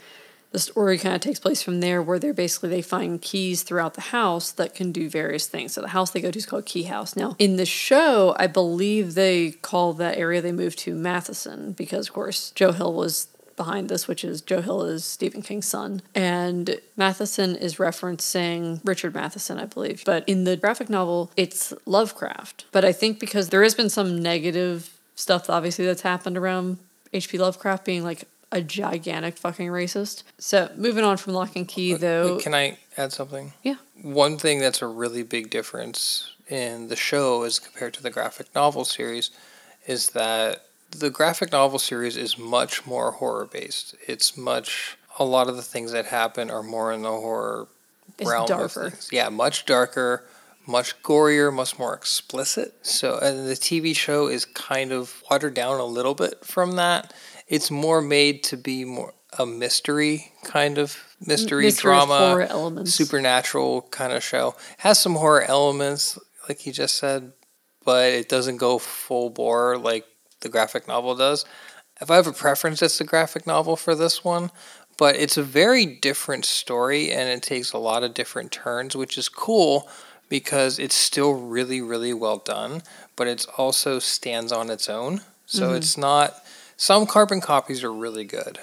the 0.51 0.59
story 0.59 0.97
kind 0.97 1.15
of 1.15 1.21
takes 1.21 1.39
place 1.39 1.61
from 1.61 1.79
there, 1.79 2.01
where 2.01 2.19
they're 2.19 2.33
basically 2.33 2.69
they 2.69 2.81
find 2.81 3.21
keys 3.21 3.63
throughout 3.63 3.95
the 3.95 4.01
house 4.01 4.51
that 4.51 4.73
can 4.73 4.91
do 4.91 5.09
various 5.09 5.47
things. 5.47 5.73
So 5.73 5.81
the 5.81 5.89
house 5.89 6.11
they 6.11 6.21
go 6.21 6.31
to 6.31 6.37
is 6.37 6.45
called 6.45 6.65
Key 6.65 6.83
House. 6.83 7.15
Now 7.15 7.35
in 7.39 7.57
the 7.57 7.65
show, 7.65 8.35
I 8.39 8.47
believe 8.47 9.15
they 9.15 9.51
call 9.51 9.93
that 9.93 10.17
area 10.17 10.41
they 10.41 10.51
moved 10.51 10.79
to 10.79 10.93
Matheson 10.95 11.73
because, 11.73 12.07
of 12.07 12.13
course, 12.13 12.51
Joe 12.51 12.71
Hill 12.71 12.93
was 12.93 13.27
behind 13.55 13.89
this, 13.89 14.07
which 14.07 14.23
is 14.23 14.41
Joe 14.41 14.61
Hill 14.61 14.83
is 14.83 15.03
Stephen 15.05 15.41
King's 15.41 15.67
son, 15.67 16.01
and 16.15 16.79
Matheson 16.97 17.55
is 17.55 17.75
referencing 17.75 18.79
Richard 18.83 19.13
Matheson, 19.13 19.59
I 19.59 19.65
believe. 19.65 20.03
But 20.05 20.27
in 20.27 20.43
the 20.43 20.55
graphic 20.55 20.89
novel, 20.89 21.31
it's 21.35 21.73
Lovecraft. 21.85 22.65
But 22.71 22.83
I 22.85 22.91
think 22.91 23.19
because 23.19 23.49
there 23.49 23.63
has 23.63 23.75
been 23.75 23.89
some 23.89 24.21
negative 24.21 24.97
stuff, 25.15 25.49
obviously, 25.49 25.85
that's 25.85 26.01
happened 26.01 26.37
around 26.37 26.77
H.P. 27.13 27.37
Lovecraft 27.37 27.85
being 27.85 28.03
like 28.03 28.25
a 28.51 28.61
gigantic 28.61 29.37
fucking 29.37 29.67
racist. 29.67 30.23
So 30.37 30.69
moving 30.75 31.03
on 31.03 31.17
from 31.17 31.33
Locke 31.33 31.55
and 31.55 31.67
Key, 31.67 31.93
though. 31.93 32.39
Can 32.39 32.53
I 32.53 32.77
add 32.97 33.11
something? 33.11 33.53
Yeah. 33.63 33.75
One 34.01 34.37
thing 34.37 34.59
that's 34.59 34.81
a 34.81 34.87
really 34.87 35.23
big 35.23 35.49
difference 35.49 36.31
in 36.49 36.87
the 36.89 36.95
show 36.95 37.43
as 37.43 37.57
compared 37.59 37.93
to 37.95 38.03
the 38.03 38.09
graphic 38.11 38.53
novel 38.53 38.85
series 38.85 39.31
is 39.87 40.09
that 40.11 40.65
the 40.91 41.09
graphic 41.09 41.51
novel 41.51 41.79
series 41.79 42.15
is 42.17 42.37
much 42.37 42.85
more 42.85 43.11
horror 43.11 43.45
based. 43.45 43.95
It's 44.07 44.37
much 44.37 44.97
a 45.17 45.23
lot 45.25 45.47
of 45.49 45.55
the 45.55 45.61
things 45.61 45.91
that 45.91 46.05
happen 46.05 46.51
are 46.51 46.63
more 46.63 46.91
in 46.91 47.01
the 47.01 47.09
horror 47.09 47.67
It's 48.19 48.29
realm 48.29 48.45
darker. 48.47 48.83
of 48.85 48.93
things. 48.93 49.09
Yeah, 49.11 49.29
much 49.29 49.65
darker, 49.65 50.23
much 50.65 51.01
gorier, 51.01 51.53
much 51.53 51.77
more 51.77 51.93
explicit. 51.93 52.73
So, 52.85 53.17
and 53.19 53.47
the 53.47 53.53
TV 53.53 53.95
show 53.95 54.27
is 54.27 54.45
kind 54.45 54.91
of 54.91 55.23
watered 55.29 55.53
down 55.53 55.79
a 55.79 55.85
little 55.85 56.15
bit 56.15 56.45
from 56.45 56.73
that. 56.73 57.13
It's 57.47 57.69
more 57.69 58.01
made 58.01 58.43
to 58.45 58.57
be 58.57 58.85
more 58.85 59.13
a 59.39 59.45
mystery 59.45 60.31
kind 60.43 60.77
of 60.77 61.15
mystery, 61.19 61.65
mystery 61.65 61.89
drama, 61.89 62.17
horror 62.17 62.43
elements. 62.43 62.93
supernatural 62.93 63.83
kind 63.89 64.13
of 64.13 64.23
show. 64.23 64.55
Has 64.79 64.99
some 64.99 65.15
horror 65.15 65.43
elements, 65.43 66.19
like 66.47 66.65
you 66.65 66.71
just 66.71 66.95
said, 66.95 67.33
but 67.83 68.11
it 68.11 68.29
doesn't 68.29 68.57
go 68.57 68.77
full 68.77 69.29
bore 69.29 69.77
like 69.77 70.05
the 70.41 70.49
graphic 70.49 70.87
novel 70.87 71.15
does. 71.15 71.45
If 72.01 72.11
I 72.11 72.15
have 72.15 72.27
a 72.27 72.33
preference, 72.33 72.81
it's 72.81 72.97
the 72.97 73.03
graphic 73.03 73.47
novel 73.47 73.75
for 73.75 73.95
this 73.95 74.23
one, 74.23 74.51
but 74.97 75.15
it's 75.15 75.37
a 75.37 75.43
very 75.43 75.85
different 75.85 76.45
story 76.45 77.11
and 77.11 77.29
it 77.29 77.41
takes 77.41 77.71
a 77.73 77.77
lot 77.77 78.03
of 78.03 78.13
different 78.13 78.51
turns, 78.51 78.95
which 78.95 79.17
is 79.17 79.29
cool 79.29 79.89
because 80.29 80.79
it's 80.79 80.95
still 80.95 81.33
really, 81.33 81.81
really 81.81 82.13
well 82.13 82.37
done, 82.37 82.81
but 83.15 83.27
it 83.27 83.45
also 83.57 83.99
stands 83.99 84.51
on 84.51 84.69
its 84.69 84.89
own. 84.89 85.21
So 85.45 85.67
mm-hmm. 85.67 85.75
it's 85.75 85.97
not. 85.97 86.35
Some 86.77 87.05
carbon 87.05 87.41
copies 87.41 87.83
are 87.83 87.93
really 87.93 88.25
good, 88.25 88.59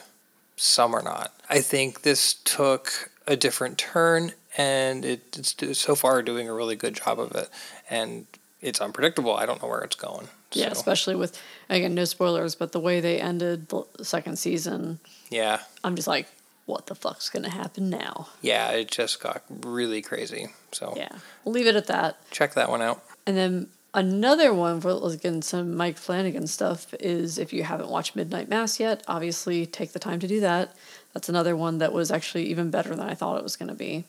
some 0.56 0.94
are 0.94 1.02
not. 1.02 1.32
I 1.48 1.60
think 1.60 2.02
this 2.02 2.34
took 2.34 3.10
a 3.26 3.36
different 3.36 3.78
turn 3.78 4.32
and 4.56 5.04
it, 5.04 5.38
it's 5.38 5.78
so 5.78 5.94
far 5.94 6.22
doing 6.22 6.48
a 6.48 6.54
really 6.54 6.76
good 6.76 6.94
job 6.94 7.20
of 7.20 7.32
it. 7.32 7.48
And 7.88 8.26
it's 8.60 8.80
unpredictable. 8.80 9.34
I 9.34 9.46
don't 9.46 9.62
know 9.62 9.68
where 9.68 9.80
it's 9.80 9.96
going. 9.96 10.28
yeah, 10.52 10.66
So, 10.66 10.72
especially 10.72 11.14
with 11.14 11.40
again 11.68 11.94
no 11.94 12.04
spoilers, 12.04 12.54
but 12.54 12.72
the 12.72 12.80
way 12.80 13.00
they 13.00 13.20
ended 13.20 13.68
the 13.68 14.04
second 14.04 14.38
season, 14.38 14.98
yeah. 15.30 15.60
I'm 15.82 15.96
just 15.96 16.08
like, 16.08 16.26
what 16.70 16.86
the 16.86 16.94
fuck's 16.94 17.28
gonna 17.28 17.50
happen 17.50 17.90
now? 17.90 18.28
Yeah, 18.40 18.70
it 18.70 18.90
just 18.90 19.20
got 19.20 19.42
really 19.48 20.00
crazy. 20.02 20.48
So 20.72 20.94
Yeah, 20.96 21.10
we'll 21.44 21.54
leave 21.54 21.66
it 21.66 21.76
at 21.76 21.86
that. 21.88 22.16
check 22.30 22.54
that 22.54 22.70
one 22.70 22.80
out. 22.82 23.02
And 23.26 23.36
then 23.36 23.68
another 23.92 24.54
one 24.54 24.80
for 24.80 24.92
let's 24.94 25.46
some 25.48 25.76
Mike 25.76 25.98
Flanagan 25.98 26.46
stuff 26.46 26.94
is 27.00 27.38
if 27.38 27.52
you 27.52 27.64
haven't 27.64 27.88
watched 27.88 28.16
Midnight 28.16 28.48
Mass 28.48 28.80
yet, 28.80 29.02
obviously 29.08 29.66
take 29.66 29.92
the 29.92 29.98
time 29.98 30.20
to 30.20 30.28
do 30.28 30.40
that. 30.40 30.74
That's 31.12 31.28
another 31.28 31.56
one 31.56 31.78
that 31.78 31.92
was 31.92 32.10
actually 32.10 32.44
even 32.46 32.70
better 32.70 32.90
than 32.90 33.00
I 33.08 33.14
thought 33.14 33.36
it 33.36 33.42
was 33.42 33.56
going 33.56 33.68
to 33.68 33.74
be. 33.74 34.04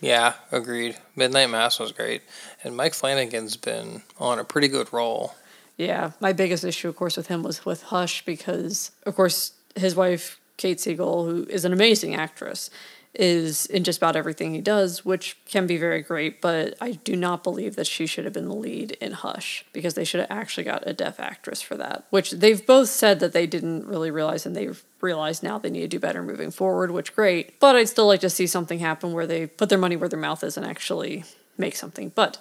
Yeah, 0.00 0.34
agreed. 0.50 0.96
Midnight 1.16 1.48
Mass 1.48 1.78
was 1.78 1.92
great. 1.92 2.22
And 2.62 2.76
Mike 2.76 2.92
Flanagan's 2.92 3.56
been 3.56 4.02
on 4.18 4.38
a 4.38 4.44
pretty 4.44 4.68
good 4.68 4.92
roll. 4.92 5.34
Yeah, 5.78 6.10
my 6.20 6.32
biggest 6.34 6.64
issue, 6.64 6.88
of 6.88 6.96
course, 6.96 7.16
with 7.16 7.28
him 7.28 7.42
was 7.42 7.64
with 7.64 7.84
Hush 7.84 8.24
because, 8.26 8.90
of 9.06 9.14
course, 9.14 9.52
his 9.74 9.94
wife 9.96 10.38
Kate 10.62 10.78
Siegel, 10.78 11.26
who 11.26 11.44
is 11.50 11.64
an 11.64 11.72
amazing 11.72 12.14
actress, 12.14 12.70
is 13.14 13.66
in 13.66 13.82
just 13.82 13.98
about 13.98 14.14
everything 14.14 14.54
he 14.54 14.60
does, 14.60 15.04
which 15.04 15.36
can 15.44 15.66
be 15.66 15.76
very 15.76 16.02
great. 16.02 16.40
But 16.40 16.74
I 16.80 16.92
do 16.92 17.16
not 17.16 17.42
believe 17.42 17.74
that 17.74 17.88
she 17.88 18.06
should 18.06 18.24
have 18.24 18.32
been 18.32 18.46
the 18.46 18.54
lead 18.54 18.92
in 18.92 19.10
Hush 19.10 19.64
because 19.72 19.94
they 19.94 20.04
should 20.04 20.20
have 20.20 20.30
actually 20.30 20.62
got 20.62 20.86
a 20.86 20.92
deaf 20.92 21.18
actress 21.18 21.60
for 21.60 21.76
that. 21.78 22.04
Which 22.10 22.30
they've 22.30 22.64
both 22.64 22.88
said 22.90 23.18
that 23.18 23.32
they 23.32 23.44
didn't 23.44 23.86
really 23.86 24.12
realize, 24.12 24.46
and 24.46 24.54
they've 24.54 24.80
realized 25.00 25.42
now 25.42 25.58
they 25.58 25.68
need 25.68 25.80
to 25.80 25.88
do 25.88 25.98
better 25.98 26.22
moving 26.22 26.52
forward. 26.52 26.92
Which 26.92 27.12
great, 27.12 27.58
but 27.58 27.74
I'd 27.74 27.88
still 27.88 28.06
like 28.06 28.20
to 28.20 28.30
see 28.30 28.46
something 28.46 28.78
happen 28.78 29.12
where 29.12 29.26
they 29.26 29.48
put 29.48 29.68
their 29.68 29.78
money 29.78 29.96
where 29.96 30.08
their 30.08 30.20
mouth 30.20 30.44
is 30.44 30.56
and 30.56 30.64
actually 30.64 31.24
make 31.58 31.74
something. 31.74 32.12
But 32.14 32.38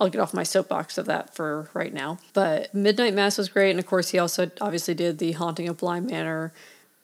I'll 0.00 0.08
get 0.08 0.22
off 0.22 0.32
my 0.32 0.42
soapbox 0.42 0.96
of 0.96 1.04
that 1.04 1.34
for 1.34 1.68
right 1.74 1.92
now. 1.92 2.18
But 2.32 2.72
Midnight 2.74 3.12
Mass 3.12 3.36
was 3.36 3.50
great, 3.50 3.72
and 3.72 3.78
of 3.78 3.86
course, 3.86 4.08
he 4.08 4.18
also 4.18 4.50
obviously 4.58 4.94
did 4.94 5.18
The 5.18 5.32
Haunting 5.32 5.68
of 5.68 5.76
Bly 5.76 6.00
Manor 6.00 6.54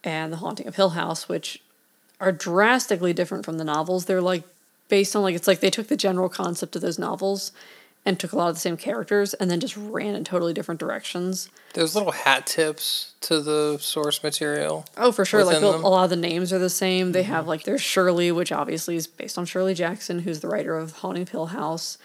and 0.04 0.32
The 0.32 0.38
Haunting 0.38 0.66
of 0.66 0.76
Hill 0.76 0.90
House, 0.90 1.28
which 1.28 1.62
are 2.20 2.32
drastically 2.32 3.12
different 3.12 3.44
from 3.44 3.58
the 3.58 3.64
novels. 3.64 4.04
They're 4.04 4.20
like 4.20 4.44
based 4.88 5.16
on 5.16 5.22
like 5.22 5.34
it's 5.34 5.48
like 5.48 5.60
they 5.60 5.70
took 5.70 5.88
the 5.88 5.96
general 5.96 6.28
concept 6.28 6.76
of 6.76 6.82
those 6.82 6.98
novels 6.98 7.52
and 8.04 8.18
took 8.18 8.32
a 8.32 8.36
lot 8.36 8.48
of 8.48 8.54
the 8.54 8.60
same 8.60 8.76
characters 8.76 9.32
and 9.34 9.50
then 9.50 9.60
just 9.60 9.76
ran 9.76 10.14
in 10.14 10.24
totally 10.24 10.52
different 10.52 10.80
directions. 10.80 11.48
There's 11.74 11.94
little 11.94 12.12
hat 12.12 12.46
tips 12.46 13.14
to 13.22 13.40
the 13.40 13.78
source 13.80 14.22
material. 14.22 14.84
Oh, 14.96 15.12
for 15.12 15.24
sure. 15.24 15.44
Like 15.44 15.62
Within 15.62 15.82
a, 15.82 15.88
lot 15.88 16.04
of 16.04 16.10
the 16.10 16.16
names 16.16 16.52
are 16.52 16.58
the 16.58 16.68
same. 16.68 17.12
They 17.12 17.22
mm-hmm. 17.22 17.32
have 17.32 17.46
like 17.46 17.64
there's 17.64 17.82
Shirley, 17.82 18.32
which 18.32 18.50
obviously 18.50 18.96
is 18.96 19.06
based 19.06 19.38
on 19.38 19.46
Shirley 19.46 19.74
Jackson, 19.74 20.20
who's 20.20 20.40
the 20.40 20.48
writer 20.48 20.76
of 20.76 20.92
Haunting 20.92 21.22
of 21.22 21.28
Hill 21.28 21.46
House. 21.46 21.98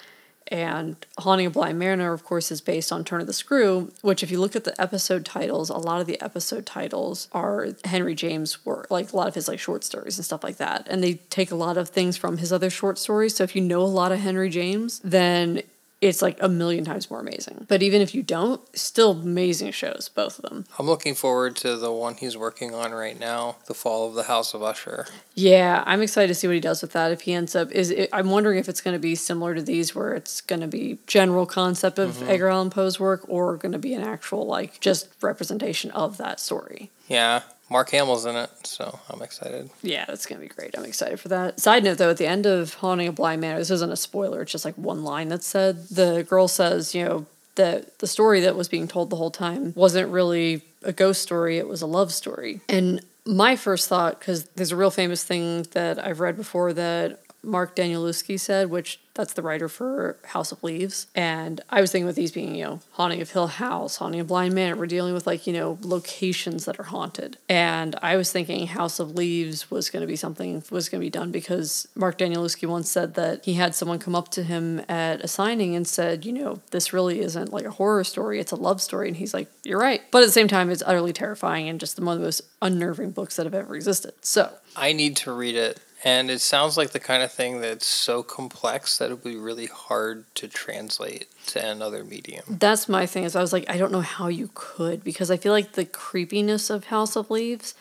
And 0.50 0.96
Haunting 1.20 1.48
a 1.48 1.50
Bly 1.50 1.74
Manor, 1.74 2.14
of 2.14 2.24
course, 2.24 2.52
is 2.52 2.62
based 2.62 2.92
on 2.92 3.04
Turn 3.04 3.22
of 3.22 3.28
the 3.28 3.34
Screw, 3.34 3.92
which, 4.02 4.24
if 4.24 4.32
you 4.32 4.40
look 4.40 4.56
at 4.56 4.64
the 4.64 4.80
episode 4.82 5.26
titles, 5.26 5.70
a 5.70 5.78
lot 5.78 6.02
of 6.02 6.08
the 6.08 6.22
episode 6.22 6.66
titles 6.66 7.28
are 7.32 7.70
Henry 7.86 8.16
James' 8.16 8.66
work, 8.66 8.90
like 8.90 9.12
a 9.12 9.16
lot 9.16 9.28
of 9.28 9.36
his 9.36 9.48
like 9.48 9.60
short 9.60 9.84
stories 9.84 10.18
and 10.18 10.26
stuff 10.26 10.44
like 10.44 10.58
that. 10.58 10.88
And 10.90 11.04
they 11.04 11.16
take 11.30 11.52
a 11.52 11.56
lot 11.56 11.78
of 11.78 11.90
things 11.90 12.18
from 12.18 12.38
his 12.38 12.54
other 12.54 12.70
short 12.70 12.98
stories. 12.98 13.36
So 13.36 13.44
if 13.44 13.56
you 13.56 13.62
know 13.62 13.82
a 13.82 13.84
lot 13.84 14.12
of 14.12 14.20
Henry 14.20 14.50
James, 14.50 15.00
then 15.04 15.64
it's 16.00 16.22
like 16.22 16.38
a 16.42 16.50
million 16.50 16.86
times 16.86 17.10
more 17.10 17.20
amazing. 17.20 17.66
But 17.68 17.82
even 17.82 18.02
if 18.02 18.14
you 18.14 18.22
don't, 18.22 18.62
still 18.78 19.12
amazing 19.12 19.72
shows, 19.72 20.10
both 20.14 20.38
of 20.38 20.50
them. 20.50 20.66
I'm 20.78 20.86
looking 20.86 21.16
forward 21.16 21.56
to 21.58 21.76
the 21.76 21.92
one 21.92 22.16
he's 22.16 22.38
working 22.38 22.76
on 22.76 22.92
right 22.92 23.20
now, 23.20 23.58
The 23.66 23.74
Fall 23.74 24.08
of 24.08 24.14
the 24.14 24.24
House 24.24 24.54
of 24.54 24.62
Usher. 24.62 25.08
Yeah, 25.34 25.84
I'm 25.88 26.02
excited 26.02 26.28
to 26.28 26.36
see 26.36 26.48
what 26.48 26.54
he 26.54 26.60
does 26.60 26.82
with 26.82 26.92
that. 26.92 27.12
If 27.12 27.22
he 27.22 27.34
ends 27.34 27.56
up, 27.56 27.72
is 27.72 27.90
it, 27.90 28.10
I'm 28.14 28.30
wondering 28.30 28.60
if 28.60 28.70
it's 28.70 28.82
going 28.82 28.96
to 28.96 29.00
be 29.00 29.16
similar 29.16 29.56
to 29.56 29.62
these, 29.62 29.96
where 29.96 30.14
it's 30.14 30.42
going 30.42 30.62
to 30.62 30.68
be 30.68 31.00
general 31.08 31.46
concept 31.46 31.98
of 31.98 32.18
mm-hmm. 32.18 32.30
Edgar 32.30 32.50
Allan 32.50 32.70
Poe's 32.70 33.00
work, 33.00 33.26
or 33.28 33.58
going 33.58 33.72
to 33.72 33.80
be 33.80 33.94
an 33.94 34.04
actual 34.04 34.46
like 34.46 34.80
just 34.80 35.10
representation 35.22 35.90
of 35.92 36.18
that 36.18 36.40
story. 36.40 36.92
Yeah, 37.08 37.42
Mark 37.70 37.90
Hamill's 37.92 38.26
in 38.26 38.36
it, 38.36 38.50
so 38.64 39.00
I'm 39.10 39.22
excited. 39.22 39.70
Yeah, 39.82 40.06
that's 40.06 40.26
gonna 40.26 40.42
be 40.42 40.48
great. 40.48 40.78
I'm 40.78 40.86
excited 40.86 41.20
for 41.20 41.28
that. 41.30 41.60
Side 41.60 41.84
note 41.84 41.98
though, 41.98 42.10
at 42.10 42.18
the 42.18 42.28
end 42.28 42.46
of 42.46 42.76
Haunting 42.76 43.08
a 43.08 43.12
Bly 43.12 43.36
Manor, 43.36 43.60
this 43.60 43.72
isn't 43.72 43.92
a 43.92 43.98
spoiler, 43.98 44.42
it's 44.42 44.52
just 44.52 44.66
like 44.66 44.76
one 44.76 45.04
line 45.04 45.30
that 45.30 45.44
said 45.44 45.88
the 45.90 46.26
girl 46.28 46.48
says, 46.48 46.96
you 46.96 47.04
know, 47.04 47.26
that 47.56 48.00
the 48.00 48.08
story 48.08 48.42
that 48.42 48.56
was 48.56 48.68
being 48.68 48.88
told 48.88 49.10
the 49.10 49.16
whole 49.16 49.32
time 49.32 49.74
wasn't 49.76 50.10
really 50.12 50.62
a 50.84 50.94
ghost 50.94 51.22
story, 51.22 51.58
it 51.58 51.68
was 51.68 51.82
a 51.82 51.88
love 51.88 52.14
story. 52.14 52.62
And 52.70 53.04
my 53.26 53.56
first 53.56 53.90
thought, 53.90 54.20
because 54.20 54.46
there's 54.56 54.72
a 54.72 54.76
real 54.76 54.92
famous 54.92 55.24
thing 55.24 55.64
that 55.72 56.04
I've 56.04 56.20
read 56.22 56.38
before 56.38 56.72
that 56.74 57.20
Mark 57.44 57.76
Danielewski 57.76 58.40
said, 58.40 58.70
which 58.70 59.00
that's 59.14 59.34
the 59.34 59.42
writer 59.42 59.68
for 59.68 60.18
House 60.26 60.52
of 60.52 60.64
Leaves. 60.64 61.08
And 61.16 61.62
I 61.70 61.82
was 61.82 61.92
thinking 61.92 62.06
with 62.06 62.16
these 62.16 62.32
being, 62.32 62.56
you 62.56 62.64
know, 62.64 62.80
Haunting 62.92 63.22
of 63.22 63.32
Hill 63.32 63.48
House, 63.48 63.98
Haunting 63.98 64.20
of 64.20 64.28
Bly 64.28 64.50
Manor, 64.50 64.76
we're 64.76 64.86
dealing 64.86 65.14
with 65.14 65.26
like, 65.26 65.48
you 65.48 65.54
know, 65.54 65.80
locations 65.82 66.66
that 66.66 66.80
are 66.80 66.84
haunted. 66.84 67.38
And 67.50 67.96
I 68.02 68.16
was 68.16 68.32
thinking 68.32 68.68
House 68.68 69.00
of 69.00 69.16
Leaves 69.16 69.72
was 69.72 69.90
going 69.90 70.02
to 70.02 70.08
be 70.08 70.16
something, 70.16 70.64
was 70.70 70.88
going 70.88 71.02
to 71.02 71.06
be 71.06 71.10
done 71.10 71.32
because 71.32 71.88
Mark 71.96 72.18
Danielewski 72.18 72.68
once 72.68 72.92
said 72.92 73.16
that 73.16 73.44
he 73.44 73.56
had 73.56 73.74
someone 73.74 74.00
come 74.00 74.16
up 74.16 74.30
to 74.30 74.44
him 74.44 74.82
at 74.88 75.22
a 75.22 75.28
signing 75.28 75.76
and 75.76 75.88
said, 75.88 76.26
you 76.26 76.34
know, 76.34 76.62
this 76.72 76.94
really 76.94 77.20
isn't 77.20 77.52
like 77.52 77.66
a 77.66 77.72
horror 77.72 78.04
story, 78.04 78.40
it's 78.40 78.52
a 78.52 78.56
love 78.56 78.82
story. 78.82 79.08
And 79.08 79.18
he's 79.18 79.34
like, 79.34 79.50
you're 79.64 79.80
right. 79.80 80.02
But 80.12 80.22
at 80.22 80.28
the 80.28 80.32
same 80.32 80.48
time, 80.48 80.70
it's 80.70 80.84
utterly 80.86 81.14
terrifying 81.14 81.68
and 81.68 81.80
just 81.80 82.00
one 82.00 82.14
of 82.14 82.20
the 82.20 82.26
most 82.26 82.42
unnerving 82.62 83.12
books 83.12 83.36
that 83.38 83.46
have 83.46 83.56
ever 83.56 83.76
existed. 83.76 84.14
So 84.22 84.52
I 84.76 84.94
need 84.94 85.16
to 85.18 85.32
read 85.32 85.56
it, 85.56 85.80
and 86.04 86.30
it 86.30 86.42
sounds 86.42 86.78
like 86.78 86.92
the 86.92 87.00
kind 87.00 87.24
of 87.24 87.32
thing 87.32 87.62
that's 87.62 87.86
so 87.86 88.24
complex 88.24 88.98
that 88.98 89.10
it 89.10 89.16
would 89.16 89.24
be 89.24 89.36
really 89.36 89.66
hard 89.66 90.26
to 90.36 90.48
translate 90.48 91.28
to 91.48 91.66
another 91.66 92.04
medium. 92.04 92.44
That's 92.48 92.88
my 92.88 93.06
thing. 93.06 93.24
Is 93.24 93.36
I 93.36 93.42
was 93.42 93.54
like, 93.54 93.70
I 93.70 93.78
don't 93.78 93.92
know 93.92 94.02
how 94.02 94.28
you 94.28 94.52
could 94.54 95.04
because 95.04 95.32
I 95.32 95.38
feel 95.38 95.54
like 95.54 95.74
the 95.74 95.86
creepiness 95.86 96.70
of 96.70 96.86
House 96.86 97.16
of 97.16 97.32
Leaves 97.32 97.74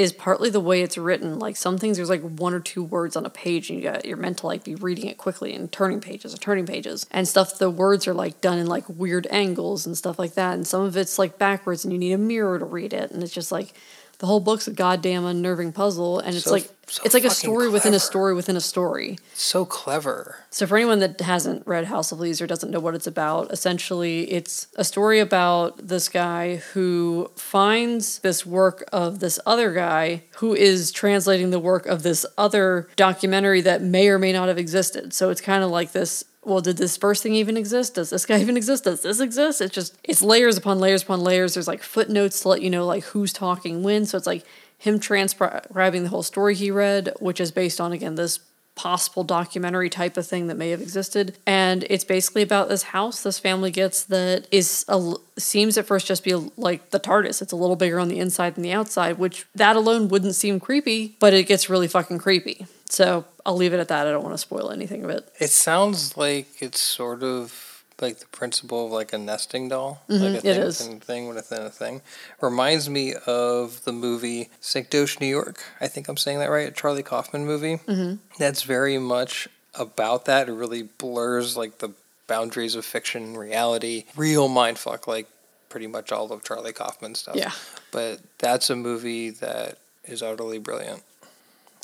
is 0.00 0.14
partly 0.14 0.48
the 0.48 0.60
way 0.60 0.80
it's 0.80 0.96
written. 0.96 1.38
Like 1.38 1.56
some 1.56 1.76
things, 1.76 1.98
there's 1.98 2.08
like 2.08 2.22
one 2.22 2.54
or 2.54 2.60
two 2.60 2.82
words 2.82 3.16
on 3.16 3.26
a 3.26 3.30
page, 3.30 3.68
and 3.68 3.78
you 3.78 3.84
got 3.84 4.06
you're 4.06 4.16
meant 4.16 4.38
to 4.38 4.46
like 4.46 4.64
be 4.64 4.74
reading 4.74 5.06
it 5.08 5.18
quickly 5.18 5.54
and 5.54 5.70
turning 5.70 6.00
pages 6.00 6.32
and 6.32 6.40
turning 6.40 6.64
pages 6.64 7.06
and 7.10 7.28
stuff. 7.28 7.58
The 7.58 7.68
words 7.68 8.08
are 8.08 8.14
like 8.14 8.40
done 8.40 8.58
in 8.58 8.66
like 8.66 8.88
weird 8.88 9.26
angles 9.30 9.84
and 9.84 9.98
stuff 9.98 10.18
like 10.18 10.34
that, 10.34 10.54
and 10.54 10.66
some 10.66 10.80
of 10.80 10.96
it's 10.96 11.18
like 11.18 11.38
backwards, 11.38 11.84
and 11.84 11.92
you 11.92 11.98
need 11.98 12.12
a 12.12 12.18
mirror 12.18 12.58
to 12.58 12.64
read 12.64 12.94
it, 12.94 13.10
and 13.10 13.22
it's 13.22 13.34
just 13.34 13.52
like 13.52 13.74
the 14.20 14.26
whole 14.26 14.40
book's 14.40 14.68
a 14.68 14.70
goddamn 14.70 15.24
unnerving 15.24 15.72
puzzle, 15.72 16.18
and 16.20 16.36
it's 16.36 16.44
So- 16.44 16.52
like 16.52 16.70
so 16.86 17.00
it's 17.04 17.14
like 17.14 17.24
a 17.24 17.30
story 17.30 17.68
within 17.68 17.94
a 17.94 18.00
story 18.00 18.34
within 18.34 18.56
a 18.56 18.60
story. 18.60 19.16
So 19.32 19.64
clever. 19.64 20.38
So, 20.50 20.66
for 20.66 20.76
anyone 20.76 20.98
that 20.98 21.20
hasn't 21.20 21.64
read 21.66 21.84
House 21.84 22.10
of 22.10 22.18
Leaves 22.18 22.40
or 22.40 22.48
doesn't 22.48 22.70
know 22.70 22.80
what 22.80 22.96
it's 22.96 23.06
about, 23.06 23.52
essentially 23.52 24.22
it's 24.30 24.66
a 24.76 24.82
story 24.84 25.20
about 25.20 25.86
this 25.86 26.08
guy 26.08 26.56
who 26.72 27.30
finds 27.36 28.18
this 28.18 28.44
work 28.44 28.84
of 28.92 29.20
this 29.20 29.38
other 29.46 29.72
guy 29.72 30.24
who 30.38 30.52
is 30.54 30.90
translating 30.90 31.50
the 31.50 31.60
work 31.60 31.86
of 31.86 32.02
this 32.02 32.26
other 32.36 32.88
documentary 32.96 33.60
that 33.60 33.82
may 33.82 34.08
or 34.08 34.18
may 34.18 34.32
not 34.32 34.48
have 34.48 34.58
existed. 34.58 35.12
So, 35.14 35.30
it's 35.30 35.40
kind 35.40 35.62
of 35.62 35.70
like 35.70 35.92
this. 35.92 36.24
Well, 36.42 36.60
did 36.60 36.78
this 36.78 36.96
first 36.96 37.22
thing 37.22 37.34
even 37.34 37.56
exist? 37.56 37.94
Does 37.94 38.10
this 38.10 38.24
guy 38.24 38.40
even 38.40 38.56
exist? 38.56 38.84
Does 38.84 39.02
this 39.02 39.20
exist? 39.20 39.60
It's 39.60 39.74
just 39.74 39.96
it's 40.04 40.22
layers 40.22 40.56
upon 40.56 40.78
layers 40.78 41.02
upon 41.02 41.20
layers. 41.20 41.54
There's 41.54 41.68
like 41.68 41.82
footnotes 41.82 42.40
to 42.40 42.48
let 42.48 42.62
you 42.62 42.70
know 42.70 42.86
like 42.86 43.04
who's 43.04 43.32
talking 43.32 43.82
when. 43.82 44.06
So 44.06 44.16
it's 44.16 44.26
like 44.26 44.44
him 44.78 44.98
transcribing 44.98 46.02
the 46.02 46.08
whole 46.08 46.22
story 46.22 46.54
he 46.54 46.70
read, 46.70 47.12
which 47.20 47.40
is 47.40 47.50
based 47.50 47.80
on 47.80 47.92
again 47.92 48.14
this 48.14 48.40
possible 48.74 49.24
documentary 49.24 49.90
type 49.90 50.16
of 50.16 50.26
thing 50.26 50.46
that 50.46 50.54
may 50.54 50.70
have 50.70 50.80
existed 50.80 51.36
and 51.46 51.84
it's 51.90 52.04
basically 52.04 52.40
about 52.40 52.70
this 52.70 52.84
house 52.84 53.22
this 53.22 53.38
family 53.38 53.70
gets 53.70 54.04
that 54.04 54.46
is 54.50 54.86
a, 54.88 55.14
seems 55.36 55.76
at 55.76 55.84
first 55.84 56.06
just 56.06 56.24
be 56.24 56.32
like 56.56 56.88
the 56.90 57.00
tardis 57.00 57.42
it's 57.42 57.52
a 57.52 57.56
little 57.56 57.76
bigger 57.76 58.00
on 58.00 58.08
the 58.08 58.18
inside 58.18 58.54
than 58.54 58.62
the 58.62 58.72
outside 58.72 59.18
which 59.18 59.44
that 59.54 59.76
alone 59.76 60.08
wouldn't 60.08 60.34
seem 60.34 60.58
creepy 60.58 61.14
but 61.18 61.34
it 61.34 61.46
gets 61.46 61.68
really 61.68 61.88
fucking 61.88 62.16
creepy 62.16 62.66
so 62.90 63.24
i'll 63.46 63.56
leave 63.56 63.72
it 63.72 63.80
at 63.80 63.88
that 63.88 64.06
i 64.06 64.10
don't 64.10 64.22
want 64.22 64.34
to 64.34 64.38
spoil 64.38 64.70
anything 64.70 65.02
of 65.04 65.10
it 65.10 65.28
It 65.38 65.50
sounds 65.50 66.16
like 66.16 66.48
it's 66.60 66.80
sort 66.80 67.22
of 67.22 67.66
like 68.00 68.18
the 68.18 68.26
principle 68.26 68.86
of 68.86 68.92
like 68.92 69.12
a 69.12 69.18
nesting 69.18 69.68
doll, 69.68 70.00
like 70.08 70.20
a 70.20 70.24
Mm-hmm, 70.24 70.34
it 70.36 70.40
thing 70.42 70.60
is. 70.62 70.78
within 70.80 70.96
a 70.96 71.00
thing 71.00 71.28
within 71.28 71.62
a 71.62 71.68
thing. 71.70 72.00
Reminds 72.40 72.88
me 72.88 73.12
of 73.26 73.84
the 73.84 73.92
movie 73.92 74.48
Synecdoche, 74.58 75.20
New 75.20 75.26
York. 75.26 75.62
I 75.82 75.86
think 75.86 76.08
I'm 76.08 76.16
saying 76.16 76.38
that 76.38 76.48
right. 76.48 76.66
A 76.68 76.70
Charlie 76.70 77.02
Kaufman 77.02 77.44
movie. 77.44 77.76
Mm-hmm. 77.86 78.14
That's 78.38 78.62
very 78.62 78.96
much 78.96 79.48
about 79.78 80.24
that. 80.24 80.48
It 80.48 80.52
really 80.54 80.84
blurs 80.84 81.58
like 81.58 81.76
the 81.80 81.90
boundaries 82.26 82.74
of 82.74 82.86
fiction 82.86 83.22
and 83.22 83.38
reality. 83.38 84.04
Real 84.16 84.48
mindfuck, 84.48 85.06
like 85.06 85.26
pretty 85.68 85.86
much 85.86 86.10
all 86.10 86.32
of 86.32 86.42
Charlie 86.42 86.72
Kaufman 86.72 87.14
stuff. 87.14 87.36
Yeah. 87.36 87.52
But 87.92 88.20
that's 88.38 88.70
a 88.70 88.76
movie 88.76 89.28
that 89.28 89.76
is 90.06 90.22
utterly 90.22 90.56
brilliant. 90.58 91.02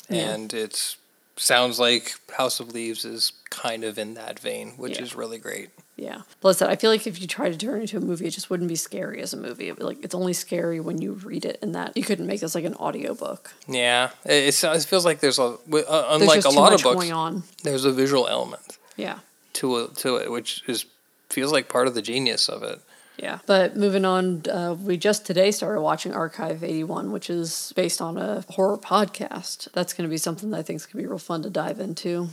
Yeah. 0.09 0.29
And 0.33 0.53
it 0.53 0.95
sounds 1.35 1.79
like 1.79 2.15
House 2.35 2.59
of 2.59 2.73
Leaves 2.73 3.05
is 3.05 3.33
kind 3.49 3.83
of 3.83 3.97
in 3.97 4.13
that 4.15 4.39
vein, 4.39 4.71
which 4.77 4.97
Yeah. 4.97 5.03
is 5.03 5.15
really 5.15 5.37
great. 5.37 5.69
yeah 5.99 6.21
plus 6.41 6.59
that 6.59 6.69
i 6.69 6.75
feel 6.75 6.91
like 6.91 7.07
if 7.07 7.19
you 7.19 7.25
try 7.25 7.49
to 7.49 7.57
turn 7.57 7.79
it 7.79 7.81
into 7.81 7.97
a 7.97 7.99
movie 7.99 8.27
it 8.27 8.29
just 8.29 8.51
wouldn't 8.51 8.69
be 8.69 8.75
scary 8.75 9.19
as 9.19 9.33
a 9.33 9.37
movie 9.37 9.69
It- 9.69 9.81
like 9.81 9.97
it's 10.03 10.13
only 10.13 10.33
scary 10.33 10.79
when 10.79 11.01
you 11.01 11.13
read 11.13 11.43
it 11.43 11.57
and 11.63 11.73
that 11.73 11.97
you 11.97 12.03
couldn't 12.03 12.27
make 12.27 12.39
this 12.41 12.53
like 12.53 12.65
an 12.65 12.75
audiobook 12.75 13.51
Yeah, 13.67 14.11
it, 14.23 14.53
it 14.63 14.83
feels 14.83 15.05
like 15.05 15.21
there's 15.21 15.39
a 15.39 15.43
uh, 15.43 15.57
there's 15.67 15.85
unlike 16.21 16.43
just 16.43 16.45
a 16.55 16.59
lot 16.59 16.71
of 16.73 16.83
books, 16.83 16.97
going 16.97 17.13
on 17.13 17.41
there's 17.63 17.83
a 17.83 17.91
visual 17.91 18.27
element 18.27 18.77
yeah 18.95 19.19
to 19.53 19.77
it, 19.79 19.95
to 19.97 20.17
it, 20.17 20.29
which 20.29 20.61
is 20.67 20.85
feels 21.31 21.51
like 21.51 21.67
part 21.67 21.87
of 21.87 21.95
the 21.95 22.01
genius 22.03 22.47
of 22.47 22.61
it. 22.61 22.79
Yeah. 23.17 23.39
But 23.47 23.75
moving 23.75 24.05
on, 24.05 24.43
uh, 24.49 24.75
we 24.79 24.95
just 24.97 25.25
today 25.25 25.51
started 25.51 25.81
watching 25.81 26.13
Archive 26.13 26.63
81, 26.63 27.11
which 27.11 27.29
is 27.29 27.73
based 27.75 27.99
on 28.01 28.17
a 28.17 28.43
horror 28.49 28.77
podcast. 28.77 29.71
That's 29.73 29.93
going 29.93 30.07
to 30.07 30.11
be 30.11 30.17
something 30.17 30.51
that 30.51 30.57
I 30.57 30.61
think 30.61 30.77
is 30.77 30.85
going 30.85 31.03
to 31.03 31.07
be 31.07 31.07
real 31.07 31.17
fun 31.17 31.41
to 31.43 31.49
dive 31.49 31.79
into. 31.79 32.27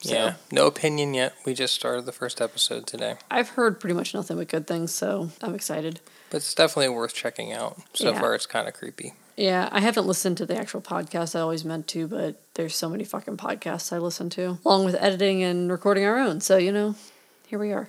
So, 0.00 0.12
Yeah, 0.14 0.34
no 0.52 0.66
opinion 0.66 1.14
yet. 1.14 1.34
We 1.44 1.54
just 1.54 1.74
started 1.74 2.04
the 2.06 2.12
first 2.12 2.40
episode 2.40 2.86
today, 2.86 3.16
I've 3.30 3.48
heard 3.50 3.80
pretty 3.80 3.94
much 3.94 4.14
nothing 4.14 4.36
but 4.36 4.46
good 4.48 4.66
things, 4.66 4.94
so 4.94 5.30
I'm 5.42 5.54
excited. 5.56 5.98
but 6.30 6.36
it's 6.36 6.54
definitely 6.54 6.90
worth 6.94 7.14
checking 7.14 7.52
out. 7.52 7.78
So 7.94 8.10
Yeah. 8.12 8.20
far, 8.20 8.34
it's 8.36 8.46
kind 8.46 8.68
of 8.68 8.74
creepy. 8.74 9.14
Yeah, 9.36 9.68
I 9.72 9.80
haven't 9.80 10.06
listened 10.06 10.36
to 10.38 10.46
the 10.46 10.56
actual 10.56 10.80
podcast. 10.82 11.34
I 11.34 11.40
always 11.40 11.64
meant 11.64 11.88
to, 11.88 12.06
but 12.06 12.40
there's 12.54 12.76
so 12.76 12.88
many 12.88 13.02
fucking 13.04 13.38
podcasts 13.38 13.92
I 13.92 13.98
listen 13.98 14.28
to, 14.30 14.58
along 14.64 14.84
with 14.84 14.94
editing 14.96 15.42
and 15.42 15.70
recording 15.70 16.04
our 16.04 16.18
own. 16.18 16.40
So, 16.42 16.58
you 16.58 16.70
know, 16.70 16.94
here 17.46 17.58
we 17.58 17.72
are. 17.72 17.88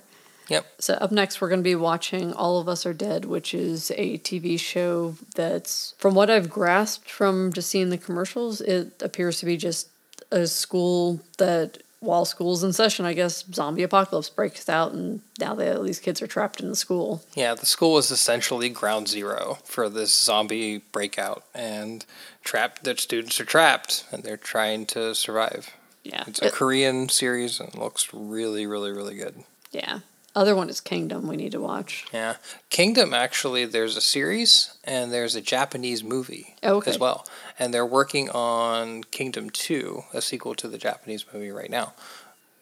Yep. 0.50 0.66
So 0.80 0.94
up 0.94 1.10
next, 1.12 1.40
we're 1.40 1.48
going 1.48 1.60
to 1.60 1.64
be 1.64 1.74
watching 1.76 2.32
All 2.34 2.58
of 2.60 2.68
Us 2.68 2.84
Are 2.84 2.92
Dead, 2.92 3.24
which 3.24 3.54
is 3.54 3.90
a 3.96 4.18
TV 4.18 4.58
show 4.58 5.14
that's, 5.34 5.94
from 5.98 6.14
what 6.14 6.28
I've 6.28 6.50
grasped 6.50 7.08
from 7.10 7.52
just 7.52 7.70
seeing 7.70 7.88
the 7.90 7.96
commercials, 7.98 8.60
it 8.60 9.00
appears 9.02 9.38
to 9.40 9.46
be 9.46 9.56
just 9.56 9.88
a 10.32 10.46
school 10.46 11.20
that, 11.38 11.78
while 12.00 12.24
school's 12.24 12.64
in 12.64 12.72
session, 12.72 13.04
I 13.04 13.12
guess 13.12 13.44
zombie 13.52 13.82
apocalypse 13.84 14.28
breaks 14.30 14.68
out, 14.68 14.92
and 14.92 15.20
now 15.38 15.54
they, 15.54 15.72
these 15.82 16.00
kids 16.00 16.20
are 16.22 16.26
trapped 16.26 16.60
in 16.60 16.68
the 16.68 16.76
school. 16.76 17.22
Yeah, 17.34 17.54
the 17.54 17.66
school 17.66 17.96
is 17.98 18.10
essentially 18.10 18.68
ground 18.70 19.06
zero 19.08 19.58
for 19.64 19.88
this 19.88 20.12
zombie 20.12 20.78
breakout, 20.92 21.44
and 21.54 22.04
trapped. 22.42 22.84
The 22.84 22.96
students 22.96 23.38
are 23.40 23.44
trapped, 23.44 24.04
and 24.10 24.22
they're 24.24 24.36
trying 24.36 24.86
to 24.86 25.14
survive. 25.14 25.70
Yeah, 26.02 26.24
It's 26.26 26.40
a 26.40 26.46
It- 26.46 26.54
Korean 26.54 27.08
series 27.10 27.60
and 27.60 27.74
looks 27.74 28.08
really, 28.14 28.66
really, 28.66 28.90
really 28.90 29.14
good. 29.16 29.44
yeah. 29.70 30.00
Other 30.34 30.54
one 30.54 30.68
is 30.70 30.80
Kingdom. 30.80 31.26
We 31.26 31.36
need 31.36 31.52
to 31.52 31.60
watch. 31.60 32.06
Yeah. 32.12 32.36
Kingdom, 32.68 33.12
actually, 33.12 33.64
there's 33.64 33.96
a 33.96 34.00
series 34.00 34.72
and 34.84 35.12
there's 35.12 35.34
a 35.34 35.40
Japanese 35.40 36.04
movie 36.04 36.54
okay. 36.62 36.90
as 36.90 36.98
well. 36.98 37.26
And 37.58 37.74
they're 37.74 37.86
working 37.86 38.30
on 38.30 39.02
Kingdom 39.04 39.50
2, 39.50 40.04
a 40.14 40.22
sequel 40.22 40.54
to 40.54 40.68
the 40.68 40.78
Japanese 40.78 41.24
movie 41.32 41.50
right 41.50 41.70
now, 41.70 41.94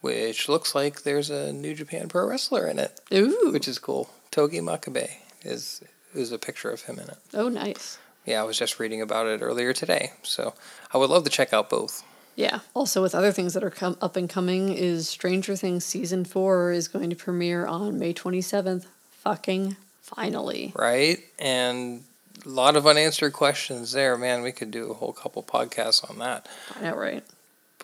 which 0.00 0.48
looks 0.48 0.74
like 0.74 1.02
there's 1.02 1.28
a 1.28 1.52
New 1.52 1.74
Japan 1.74 2.08
Pro 2.08 2.26
Wrestler 2.26 2.66
in 2.66 2.78
it, 2.78 3.00
Ooh, 3.12 3.50
which 3.52 3.68
is 3.68 3.78
cool. 3.78 4.10
Togi 4.30 4.60
Makabe 4.60 5.10
is, 5.42 5.82
is 6.14 6.32
a 6.32 6.38
picture 6.38 6.70
of 6.70 6.82
him 6.82 6.98
in 6.98 7.08
it. 7.08 7.18
oh 7.34 7.48
nice. 7.48 7.98
Yeah, 8.24 8.40
I 8.40 8.44
was 8.44 8.58
just 8.58 8.78
reading 8.78 9.00
about 9.00 9.26
it 9.26 9.40
earlier 9.40 9.72
today. 9.72 10.12
So 10.22 10.52
I 10.92 10.98
would 10.98 11.08
love 11.08 11.24
to 11.24 11.30
check 11.30 11.54
out 11.54 11.70
both. 11.70 12.02
Yeah. 12.38 12.60
Also, 12.72 13.02
with 13.02 13.16
other 13.16 13.32
things 13.32 13.54
that 13.54 13.64
are 13.64 13.70
come 13.70 13.98
up 14.00 14.14
and 14.14 14.30
coming, 14.30 14.72
is 14.72 15.08
Stranger 15.08 15.56
Things 15.56 15.84
season 15.84 16.24
four 16.24 16.70
is 16.70 16.86
going 16.86 17.10
to 17.10 17.16
premiere 17.16 17.66
on 17.66 17.98
May 17.98 18.12
twenty 18.12 18.40
seventh. 18.40 18.86
Fucking 19.10 19.76
finally. 20.02 20.72
Right? 20.76 21.18
And 21.40 22.04
a 22.46 22.48
lot 22.48 22.76
of 22.76 22.86
unanswered 22.86 23.32
questions 23.32 23.90
there. 23.90 24.16
Man, 24.16 24.42
we 24.42 24.52
could 24.52 24.70
do 24.70 24.88
a 24.92 24.94
whole 24.94 25.12
couple 25.12 25.42
podcasts 25.42 26.08
on 26.08 26.20
that. 26.20 26.48
I 26.76 26.84
know, 26.84 26.94
right? 26.96 27.24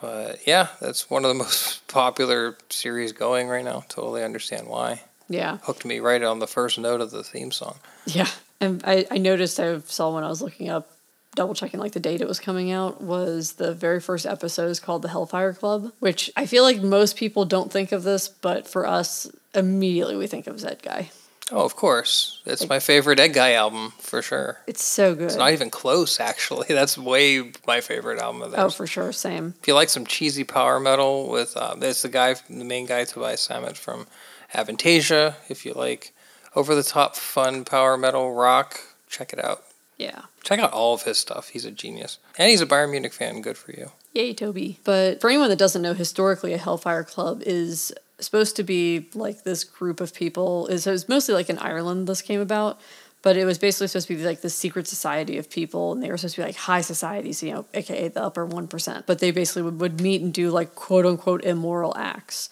But 0.00 0.46
yeah, 0.46 0.68
that's 0.80 1.10
one 1.10 1.24
of 1.24 1.30
the 1.30 1.34
most 1.44 1.84
popular 1.88 2.56
series 2.70 3.10
going 3.10 3.48
right 3.48 3.64
now. 3.64 3.84
Totally 3.88 4.22
understand 4.22 4.68
why. 4.68 5.02
Yeah. 5.28 5.58
Hooked 5.62 5.84
me 5.84 5.98
right 5.98 6.22
on 6.22 6.38
the 6.38 6.46
first 6.46 6.78
note 6.78 7.00
of 7.00 7.10
the 7.10 7.24
theme 7.24 7.50
song. 7.50 7.78
Yeah. 8.06 8.28
And 8.60 8.82
I, 8.86 9.04
I 9.10 9.18
noticed 9.18 9.58
I 9.58 9.80
saw 9.80 10.14
when 10.14 10.22
I 10.22 10.28
was 10.28 10.40
looking 10.40 10.68
up, 10.68 10.88
double 11.34 11.54
checking 11.54 11.80
like 11.80 11.92
the 11.92 12.00
date 12.00 12.20
it 12.20 12.28
was 12.28 12.40
coming 12.40 12.70
out, 12.70 13.00
was 13.00 13.54
the 13.54 13.74
very 13.74 14.00
first 14.00 14.26
episode 14.26 14.68
is 14.68 14.80
called 14.80 15.02
The 15.02 15.08
Hellfire 15.08 15.52
Club, 15.52 15.92
which 16.00 16.30
I 16.36 16.46
feel 16.46 16.62
like 16.62 16.80
most 16.80 17.16
people 17.16 17.44
don't 17.44 17.72
think 17.72 17.92
of 17.92 18.02
this, 18.02 18.28
but 18.28 18.66
for 18.68 18.86
us, 18.86 19.30
immediately 19.54 20.16
we 20.16 20.26
think 20.26 20.46
of 20.46 20.56
Edguy. 20.56 21.08
Oh, 21.52 21.64
of 21.64 21.76
course. 21.76 22.40
It's 22.46 22.68
my 22.68 22.78
favorite 22.78 23.18
Edguy 23.18 23.54
album 23.54 23.92
for 23.98 24.22
sure. 24.22 24.60
It's 24.66 24.82
so 24.82 25.14
good. 25.14 25.24
It's 25.24 25.36
not 25.36 25.52
even 25.52 25.68
close, 25.68 26.18
actually. 26.18 26.66
That's 26.70 26.96
way 26.96 27.52
my 27.66 27.80
favorite 27.82 28.18
album 28.18 28.40
of 28.42 28.52
theirs. 28.52 28.64
oh, 28.64 28.70
for 28.70 28.86
sure. 28.86 29.12
Same. 29.12 29.54
If 29.60 29.68
you 29.68 29.74
like 29.74 29.90
some 29.90 30.06
cheesy 30.06 30.44
power 30.44 30.80
metal 30.80 31.28
with, 31.28 31.54
uh, 31.56 31.76
it's 31.82 32.02
the 32.02 32.08
guy, 32.08 32.34
the 32.48 32.64
main 32.64 32.86
guy, 32.86 33.04
Tobias 33.04 33.46
Sammet 33.46 33.76
from 33.76 34.06
Avantasia. 34.54 35.34
If 35.50 35.66
you 35.66 35.74
like 35.74 36.14
over 36.56 36.74
the 36.74 36.82
top 36.82 37.14
fun 37.16 37.64
power 37.64 37.98
metal 37.98 38.32
rock, 38.32 38.80
check 39.08 39.32
it 39.34 39.44
out. 39.44 39.64
Yeah. 39.98 40.22
Check 40.44 40.60
out 40.60 40.72
all 40.72 40.94
of 40.94 41.02
his 41.02 41.18
stuff. 41.18 41.48
He's 41.48 41.64
a 41.64 41.70
genius. 41.70 42.18
And 42.38 42.50
he's 42.50 42.60
a 42.60 42.66
Bayern 42.66 42.90
Munich 42.90 43.14
fan. 43.14 43.40
Good 43.40 43.58
for 43.58 43.72
you. 43.72 43.90
Yay, 44.12 44.32
Toby. 44.34 44.78
But 44.84 45.20
for 45.20 45.28
anyone 45.28 45.48
that 45.48 45.58
doesn't 45.58 45.82
know, 45.82 45.94
historically, 45.94 46.52
a 46.52 46.58
Hellfire 46.58 47.02
Club 47.02 47.42
is 47.44 47.92
supposed 48.20 48.54
to 48.56 48.62
be 48.62 49.08
like 49.14 49.42
this 49.42 49.64
group 49.64 50.00
of 50.00 50.14
people. 50.14 50.66
It 50.66 50.86
was 50.86 51.08
mostly 51.08 51.34
like 51.34 51.50
in 51.50 51.58
Ireland 51.58 52.06
this 52.06 52.22
came 52.22 52.40
about, 52.40 52.78
but 53.22 53.36
it 53.36 53.44
was 53.44 53.58
basically 53.58 53.88
supposed 53.88 54.06
to 54.08 54.16
be 54.16 54.22
like 54.22 54.42
this 54.42 54.54
secret 54.54 54.86
society 54.86 55.38
of 55.38 55.50
people, 55.50 55.92
and 55.92 56.02
they 56.02 56.10
were 56.10 56.18
supposed 56.18 56.36
to 56.36 56.42
be 56.42 56.46
like 56.46 56.56
high 56.56 56.82
societies, 56.82 57.42
you 57.42 57.52
know, 57.52 57.66
aka 57.74 58.08
the 58.08 58.22
upper 58.22 58.44
one 58.44 58.68
percent. 58.68 59.06
But 59.06 59.18
they 59.18 59.30
basically 59.30 59.62
would, 59.62 59.80
would 59.80 60.00
meet 60.00 60.20
and 60.22 60.32
do 60.32 60.50
like 60.50 60.74
quote 60.74 61.06
unquote 61.06 61.42
immoral 61.42 61.96
acts. 61.96 62.50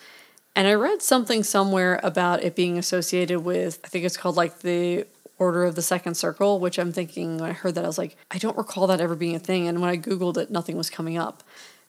And 0.57 0.67
I 0.67 0.75
read 0.75 1.01
something 1.01 1.45
somewhere 1.45 2.01
about 2.03 2.43
it 2.43 2.57
being 2.57 2.77
associated 2.77 3.41
with, 3.41 3.81
I 3.85 3.89
think 3.89 4.05
it's 4.05 4.17
called 4.17 4.37
like 4.37 4.61
the 4.61 5.07
Order 5.43 5.65
of 5.65 5.75
the 5.75 5.83
Second 5.83 6.15
Circle, 6.15 6.61
which 6.61 6.79
I'm 6.79 6.93
thinking 6.93 7.39
when 7.39 7.51
I 7.51 7.53
heard 7.53 7.75
that, 7.75 7.85
I 7.85 7.89
was 7.89 7.99
like, 7.99 8.17
I 8.31 8.39
don't 8.39 8.57
recall 8.57 8.87
that 8.87 9.01
ever 9.01 9.15
being 9.15 9.35
a 9.35 9.41
thing. 9.41 9.69
And 9.69 9.81
when 9.81 9.91
I 9.91 9.97
Googled 9.97 10.37
it, 10.37 10.51
nothing 10.51 10.77
was 10.77 10.89
coming 10.89 11.19
up. 11.19 11.43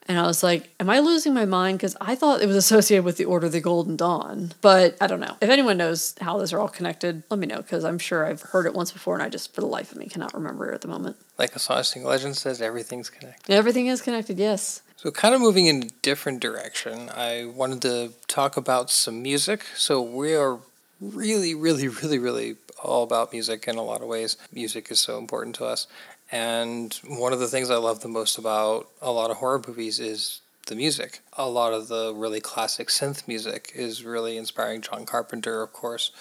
And 0.07 0.19
I 0.19 0.23
was 0.23 0.43
like, 0.43 0.69
am 0.79 0.89
I 0.89 0.99
losing 0.99 1.33
my 1.33 1.45
mind? 1.45 1.77
Because 1.77 1.95
I 2.01 2.15
thought 2.15 2.41
it 2.41 2.47
was 2.47 2.57
associated 2.57 3.05
with 3.05 3.17
the 3.17 3.25
Order 3.25 3.45
of 3.45 3.53
the 3.53 3.61
Golden 3.61 3.95
Dawn. 3.95 4.51
But 4.61 4.97
I 4.99 5.07
don't 5.07 5.21
know. 5.21 5.37
If 5.41 5.49
anyone 5.49 5.77
knows 5.77 6.13
how 6.19 6.37
those 6.37 6.51
are 6.51 6.59
all 6.59 6.67
connected, 6.67 7.23
let 7.29 7.39
me 7.39 7.47
know 7.47 7.57
because 7.57 7.85
I'm 7.85 7.99
sure 7.99 8.25
I've 8.25 8.41
heard 8.41 8.65
it 8.65 8.73
once 8.73 8.91
before 8.91 9.13
and 9.13 9.23
I 9.23 9.29
just, 9.29 9.53
for 9.53 9.61
the 9.61 9.67
life 9.67 9.91
of 9.91 9.97
me, 9.97 10.07
cannot 10.07 10.33
remember 10.33 10.69
it 10.69 10.75
at 10.75 10.81
the 10.81 10.89
moment. 10.89 11.15
Like 11.37 11.55
Astonishing 11.55 12.03
Legend 12.03 12.35
says, 12.35 12.61
everything's 12.61 13.09
connected. 13.09 13.53
Everything 13.53 13.87
is 13.87 14.01
connected, 14.01 14.37
yes. 14.37 14.81
So, 14.97 15.11
kind 15.11 15.35
of 15.35 15.41
moving 15.41 15.65
in 15.65 15.83
a 15.83 15.87
different 16.01 16.39
direction, 16.39 17.09
I 17.09 17.45
wanted 17.45 17.81
to 17.81 18.13
talk 18.27 18.55
about 18.55 18.89
some 18.89 19.21
music. 19.21 19.63
So, 19.75 20.01
we 20.01 20.33
are 20.33 20.59
really, 21.01 21.55
really, 21.55 21.87
really, 21.87 22.19
really 22.19 22.55
all 22.81 23.03
about 23.03 23.31
music 23.31 23.67
in 23.67 23.75
a 23.77 23.83
lot 23.83 24.01
of 24.01 24.07
ways. 24.07 24.37
Music 24.51 24.91
is 24.91 24.99
so 24.99 25.17
important 25.17 25.55
to 25.55 25.65
us. 25.65 25.87
And 26.31 26.93
one 27.07 27.33
of 27.33 27.39
the 27.39 27.47
things 27.47 27.69
I 27.69 27.75
love 27.75 28.01
the 28.01 28.07
most 28.07 28.37
about 28.37 28.87
a 29.01 29.11
lot 29.11 29.31
of 29.31 29.37
horror 29.37 29.61
movies 29.67 29.99
is 29.99 30.41
the 30.67 30.75
music. 30.75 31.19
A 31.33 31.47
lot 31.47 31.73
of 31.73 31.87
the 31.87 32.13
really 32.15 32.39
classic 32.39 32.87
synth 32.87 33.27
music 33.27 33.71
is 33.75 34.03
really 34.03 34.37
inspiring. 34.37 34.81
John 34.81 35.05
Carpenter, 35.05 35.61
of 35.61 35.73
course. 35.73 36.11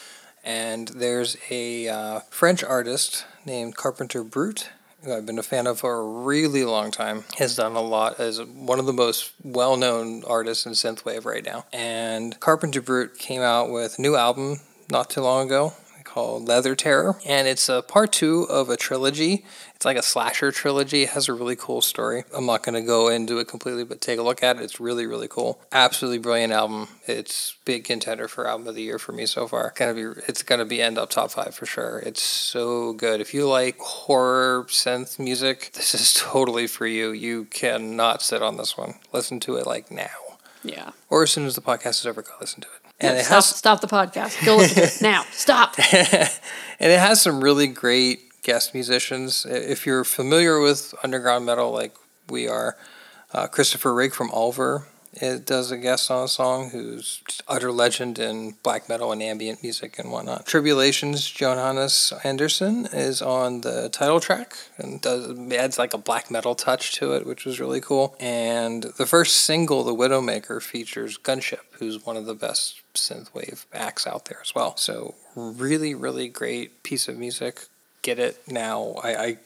And 0.44 0.88
there's 0.88 1.36
a 1.50 1.88
uh, 1.88 2.20
French 2.30 2.64
artist 2.64 3.24
named 3.46 3.76
Carpenter 3.76 4.24
Brut, 4.24 4.70
who 5.04 5.14
I've 5.14 5.26
been 5.26 5.38
a 5.38 5.42
fan 5.42 5.66
of 5.66 5.80
for 5.80 5.94
a 5.94 6.04
really 6.04 6.64
long 6.64 6.90
time. 6.90 7.24
Has 7.38 7.56
done 7.56 7.72
a 7.72 7.80
lot 7.80 8.20
as 8.20 8.42
one 8.42 8.78
of 8.78 8.86
the 8.86 8.92
most 8.92 9.32
well-known 9.42 10.24
artists 10.24 10.66
in 10.66 10.72
synthwave 10.72 11.24
right 11.24 11.44
now. 11.44 11.64
And 11.72 12.38
Carpenter 12.40 12.80
Brut 12.80 13.18
came 13.18 13.42
out 13.42 13.70
with 13.70 13.98
a 13.98 14.02
new 14.02 14.16
album 14.16 14.60
not 14.90 15.10
too 15.10 15.22
long 15.22 15.46
ago 15.46 15.72
called 16.12 16.46
Leather 16.46 16.74
Terror, 16.76 17.16
and 17.26 17.48
it's 17.48 17.70
a 17.70 17.80
part 17.80 18.12
two 18.12 18.42
of 18.44 18.68
a 18.68 18.76
trilogy. 18.76 19.46
It's 19.74 19.86
like 19.86 19.96
a 19.96 20.02
slasher 20.02 20.52
trilogy. 20.52 21.04
It 21.04 21.08
has 21.10 21.26
a 21.28 21.32
really 21.32 21.56
cool 21.56 21.80
story. 21.80 22.24
I'm 22.36 22.44
not 22.44 22.62
going 22.62 22.74
to 22.74 22.86
go 22.86 23.08
into 23.08 23.38
it 23.38 23.48
completely, 23.48 23.82
but 23.84 24.02
take 24.02 24.18
a 24.18 24.22
look 24.22 24.42
at 24.42 24.56
it. 24.56 24.62
It's 24.62 24.78
really, 24.78 25.06
really 25.06 25.26
cool. 25.26 25.58
Absolutely 25.72 26.18
brilliant 26.18 26.52
album. 26.52 26.88
It's 27.06 27.56
big 27.64 27.84
contender 27.84 28.28
for 28.28 28.46
album 28.46 28.68
of 28.68 28.74
the 28.74 28.82
year 28.82 28.98
for 28.98 29.12
me 29.12 29.24
so 29.24 29.48
far. 29.48 29.72
Gonna 29.74 29.94
be, 29.94 30.20
it's 30.28 30.42
gonna 30.42 30.66
be 30.66 30.82
end 30.82 30.98
up 30.98 31.08
top 31.08 31.30
five 31.30 31.54
for 31.54 31.64
sure. 31.64 31.98
It's 32.04 32.22
so 32.22 32.92
good. 32.92 33.20
If 33.22 33.32
you 33.32 33.48
like 33.48 33.78
horror 33.78 34.64
synth 34.68 35.18
music, 35.18 35.70
this 35.72 35.94
is 35.94 36.12
totally 36.18 36.66
for 36.66 36.86
you. 36.86 37.10
You 37.12 37.46
cannot 37.46 38.20
sit 38.20 38.42
on 38.42 38.58
this 38.58 38.76
one. 38.76 38.96
Listen 39.12 39.40
to 39.40 39.56
it 39.56 39.66
like 39.66 39.90
now, 39.90 40.38
Yeah. 40.62 40.90
or 41.08 41.22
as 41.22 41.30
soon 41.30 41.46
as 41.46 41.54
the 41.54 41.62
podcast 41.62 42.00
is 42.00 42.06
over, 42.06 42.20
go 42.22 42.32
listen 42.40 42.60
to 42.60 42.68
it. 42.68 42.81
And 43.02 43.18
it 43.18 43.24
stop, 43.24 43.34
has 43.34 43.46
stop 43.46 43.80
the 43.80 43.86
podcast. 43.86 44.44
Go 44.44 44.56
listen 44.56 44.76
to 44.76 44.88
it 44.88 45.02
now. 45.02 45.24
Stop. 45.32 45.74
and 45.92 46.30
it 46.78 46.98
has 46.98 47.20
some 47.20 47.42
really 47.42 47.66
great 47.66 48.42
guest 48.42 48.74
musicians. 48.74 49.46
If 49.46 49.86
you're 49.86 50.04
familiar 50.04 50.60
with 50.60 50.94
underground 51.02 51.46
metal 51.46 51.72
like 51.72 51.94
we 52.28 52.48
are, 52.48 52.76
uh, 53.32 53.48
Kristoffer 53.48 53.94
Rygg 53.94 54.12
from 54.12 54.30
Ulver 54.30 54.84
it 55.14 55.44
does 55.44 55.70
a 55.70 55.76
guest 55.76 56.10
on 56.10 56.24
a 56.24 56.28
song 56.28 56.70
who's 56.70 57.22
utter 57.46 57.70
legend 57.70 58.18
in 58.18 58.54
black 58.62 58.88
metal 58.88 59.12
and 59.12 59.22
ambient 59.22 59.62
music 59.62 59.98
and 59.98 60.10
whatnot. 60.10 60.46
Tribulations, 60.46 61.28
Johannes 61.30 62.12
Andersson 62.24 62.86
is 62.86 63.20
on 63.20 63.60
the 63.60 63.88
title 63.90 64.20
track 64.20 64.56
and 64.78 65.00
does 65.00 65.38
adds 65.52 65.78
like 65.78 65.92
a 65.92 65.98
black 65.98 66.30
metal 66.30 66.54
touch 66.54 66.94
to 66.94 67.12
it, 67.12 67.26
which 67.26 67.44
was 67.44 67.60
really 67.60 67.80
cool. 67.80 68.16
And 68.18 68.84
the 68.96 69.06
first 69.06 69.38
single, 69.38 69.84
The 69.84 69.94
Widowmaker, 69.94 70.62
features 70.62 71.18
Gunship, 71.18 71.60
who's 71.72 72.06
one 72.06 72.16
of 72.16 72.26
the 72.26 72.34
best 72.34 72.80
synthwave 72.94 73.66
acts 73.72 74.06
out 74.06 74.26
there 74.26 74.38
as 74.40 74.54
well. 74.54 74.76
So 74.76 75.14
really, 75.36 75.94
really 75.94 76.28
great 76.28 76.82
piece 76.82 77.08
of 77.08 77.18
music. 77.18 77.66
Get 78.00 78.18
it 78.18 78.42
now. 78.48 78.94
I, 79.02 79.14
I 79.14 79.38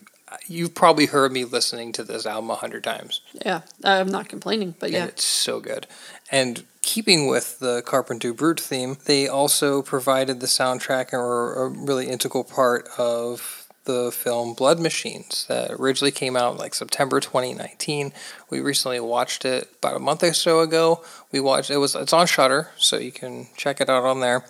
you've 0.47 0.75
probably 0.75 1.07
heard 1.07 1.33
me 1.33 1.45
listening 1.45 1.93
to 1.93 2.05
this 2.05 2.27
album 2.27 2.51
a 2.51 2.57
hundred 2.57 2.85
times. 2.85 3.21
Yeah. 3.45 3.62
I'm 3.85 4.09
not 4.09 4.29
complaining, 4.29 4.75
but 4.79 4.91
yeah. 4.91 5.03
And 5.03 5.09
it's 5.11 5.25
so 5.25 5.61
good. 5.61 5.87
And 6.31 6.65
keeping 6.83 7.27
with 7.27 7.59
the 7.59 7.83
Carpenter 7.83 8.33
Brut 8.33 8.61
theme, 8.61 8.99
they 9.05 9.29
also 9.29 9.83
provided 9.83 10.41
the 10.41 10.47
soundtrack 10.47 11.12
and 11.12 11.21
were 11.23 11.65
a 11.65 11.69
really 11.69 12.09
integral 12.09 12.45
part 12.45 12.89
of 12.99 13.67
the 13.85 14.11
film 14.12 14.53
Blood 14.53 14.81
Machines 14.81 15.47
that 15.49 15.71
originally 15.71 16.11
came 16.11 16.37
out 16.37 16.59
like 16.59 16.75
September 16.75 17.21
2019. 17.21 18.12
We 18.51 18.61
recently 18.61 19.01
watched 19.01 19.45
it 19.45 19.71
about 19.79 19.97
a 19.97 20.01
month 20.01 20.25
or 20.25 20.35
so 20.35 20.61
ago. 20.61 21.05
We 21.33 21.41
watched 21.41 21.71
it 21.71 21.79
was 21.79 21.95
it's 21.95 22.12
on 22.12 22.27
Shudder, 22.27 22.71
so 22.77 22.99
you 22.99 23.12
can 23.12 23.47
check 23.57 23.81
it 23.81 23.89
out 23.89 24.05
on 24.05 24.21
there. 24.21 24.45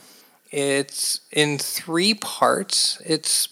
It's 0.50 1.20
in 1.30 1.58
three 1.58 2.14
parts. 2.14 3.00
It's 3.04 3.48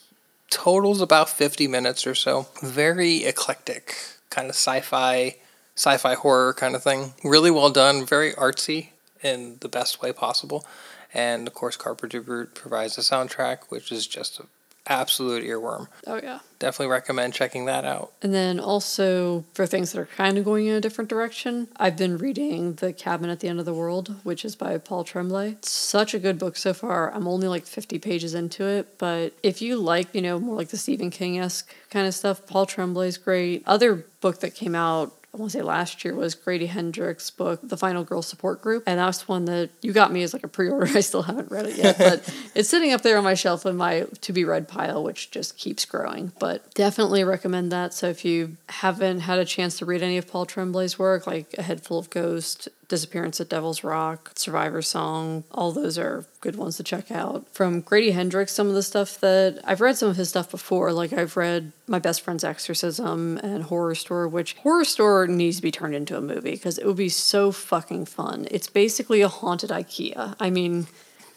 totals 0.51 1.01
about 1.01 1.29
50 1.29 1.67
minutes 1.69 2.07
or 2.07 2.15
so. 2.15 2.47
Very 2.63 3.25
eclectic, 3.25 3.95
kind 4.31 4.49
of 4.49 4.55
sci-fi, 4.55 5.37
sci-fi 5.75 6.15
horror 6.15 6.53
kind 6.55 6.75
of 6.75 6.83
thing. 6.83 7.15
Really 7.23 7.51
well 7.51 7.71
done, 7.71 8.07
very 8.07 8.33
artsy 8.33 8.89
in 9.23 9.57
the 9.61 9.69
best 9.69 10.03
way 10.03 10.13
possible. 10.13 10.67
And 11.13 11.47
of 11.47 11.55
course, 11.55 11.77
Carpenter 11.77 12.47
provides 12.47 12.99
a 12.99 13.03
soundtrack, 13.03 13.59
which 13.69 13.93
is 13.93 14.07
just 14.07 14.41
an 14.41 14.49
absolute 14.87 15.45
earworm. 15.45 15.89
Oh, 16.07 16.21
yeah. 16.23 16.41
Definitely 16.59 16.93
recommend 16.93 17.35
checking 17.35 17.67
that 17.67 17.85
out. 17.85 18.13
And 18.23 18.33
then 18.33 18.61
also 18.61 19.45
for 19.55 19.67
things 19.67 19.93
that 19.93 20.01
are 20.01 20.09
kind 20.17 20.39
of 20.39 20.45
going 20.45 20.67
in 20.67 20.75
a 20.75 20.81
different 20.81 21.11
direction, 21.11 21.69
I've 21.77 21.97
been 21.97 22.17
reading 22.19 22.75
The 22.75 22.93
Cabin 22.93 23.31
at 23.31 23.41
the 23.41 23.49
End 23.49 23.61
of 23.61 23.67
the 23.67 23.75
World, 23.75 24.15
which 24.23 24.45
is 24.45 24.57
by 24.57 24.77
Paul 24.79 25.05
Tremblay. 25.05 25.53
It's 25.53 25.71
such 25.71 26.15
a 26.15 26.19
good 26.19 26.39
book 26.39 26.57
so 26.57 26.73
far. 26.73 27.13
I'm 27.13 27.29
only 27.29 27.49
like 27.49 27.67
50 27.67 27.99
pages 27.99 28.35
into 28.35 28.65
it, 28.65 28.99
but 28.99 29.35
if 29.43 29.61
you 29.61 29.77
like, 29.77 30.15
you 30.15 30.23
know, 30.23 30.39
more 30.39 30.57
like 30.57 30.69
the 30.69 30.79
Stephen 30.79 31.11
King 31.11 31.39
esque 31.39 31.75
kind 31.91 32.07
of 32.07 32.15
stuff, 32.15 32.47
Paul 32.47 32.67
Tremblay's 32.67 33.19
great. 33.19 33.63
Other 33.67 34.07
book 34.21 34.41
that 34.41 34.55
came 34.55 34.75
out 34.75 35.13
I 35.35 35.37
want 35.37 35.51
to 35.51 35.59
say 35.59 35.63
last 35.63 36.05
year 36.05 36.15
was 36.15 36.37
Grady 36.37 36.67
Hendrix' 36.67 37.29
book, 37.29 37.59
The 37.61 37.77
Final 37.77 38.05
Girl 38.05 38.23
Support 38.23 38.63
Group. 38.63 38.85
And 38.87 39.01
that's 39.01 39.27
one 39.27 39.47
that 39.47 39.71
you 39.83 39.93
got 39.93 40.13
me 40.13 40.23
as 40.23 40.33
like 40.33 40.45
a 40.45 40.49
pre 40.49 40.69
order. 40.69 40.87
I 40.95 41.01
still 41.01 41.23
haven't 41.23 41.51
read 41.51 41.67
it 41.67 41.77
yet, 41.77 41.99
but 41.99 42.33
it's 42.55 42.69
sitting 42.69 42.93
up 42.93 43.03
there 43.03 43.19
on 43.19 43.25
my 43.25 43.35
shelf 43.35 43.67
in 43.67 43.77
my 43.77 44.07
to 44.21 44.33
be 44.33 44.45
read 44.45 44.69
pile, 44.69 45.03
which 45.03 45.33
just 45.33 45.59
keeps 45.59 45.85
growing. 45.85 46.31
But 46.39 46.73
definitely 46.75 47.25
recommend 47.25 47.73
that. 47.73 47.93
So 47.93 48.09
if 48.09 48.25
you 48.25 48.57
haven't 48.69 49.21
had 49.21 49.41
a 49.41 49.45
chance 49.45 49.79
to 49.79 49.85
read 49.85 50.05
any 50.05 50.19
of 50.19 50.29
Paul 50.29 50.47
Tremblay's 50.47 51.01
work, 51.01 51.27
like 51.27 51.53
A 51.59 51.63
Head 51.63 51.81
Full 51.81 51.99
of 51.99 52.11
Ghosts, 52.11 52.69
Disappearance 52.89 53.41
at 53.41 53.49
Devil's 53.49 53.83
Rock, 53.83 54.33
Survivor 54.37 54.83
Song, 54.83 55.45
all 55.51 55.73
those 55.73 55.97
are 55.99 56.25
good 56.41 56.57
ones 56.57 56.77
to 56.77 56.83
check 56.83 57.11
out. 57.11 57.47
From 57.49 57.81
Grady 57.81 58.11
Hendrix, 58.11 58.53
some 58.53 58.69
of 58.69 58.75
the 58.75 58.83
stuff 58.83 59.19
that 59.21 59.61
I've 59.65 59.81
read 59.81 59.97
some 59.97 60.09
of 60.11 60.17
his 60.17 60.29
stuff 60.29 60.51
before, 60.51 60.93
like 60.93 61.13
I've 61.13 61.37
read 61.37 61.73
My 61.87 61.99
Best 61.99 62.21
Friend's 62.21 62.45
Exorcism 62.45 63.39
and 63.39 63.65
Horrorstör, 63.65 64.31
which 64.31 64.57
Horrorstör 64.63 65.29
needs 65.29 65.57
to 65.57 65.63
be 65.63 65.71
turned 65.71 65.95
into 65.95 66.17
a 66.17 66.21
movie 66.21 66.53
because 66.53 66.77
it 66.79 66.87
would 66.87 66.97
be 66.97 67.09
so 67.09 67.53
fucking 67.53 68.05
fun. 68.07 68.47
It's 68.51 68.69
basically 68.69 69.23
a 69.23 69.29
haunted 69.29 69.71
IKEA. 69.71 70.37
I 70.39 70.51
mean, 70.51 70.87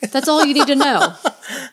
that's 0.02 0.28
all 0.28 0.46
you 0.46 0.54
need 0.54 0.68
to 0.68 0.76
know. 0.76 1.14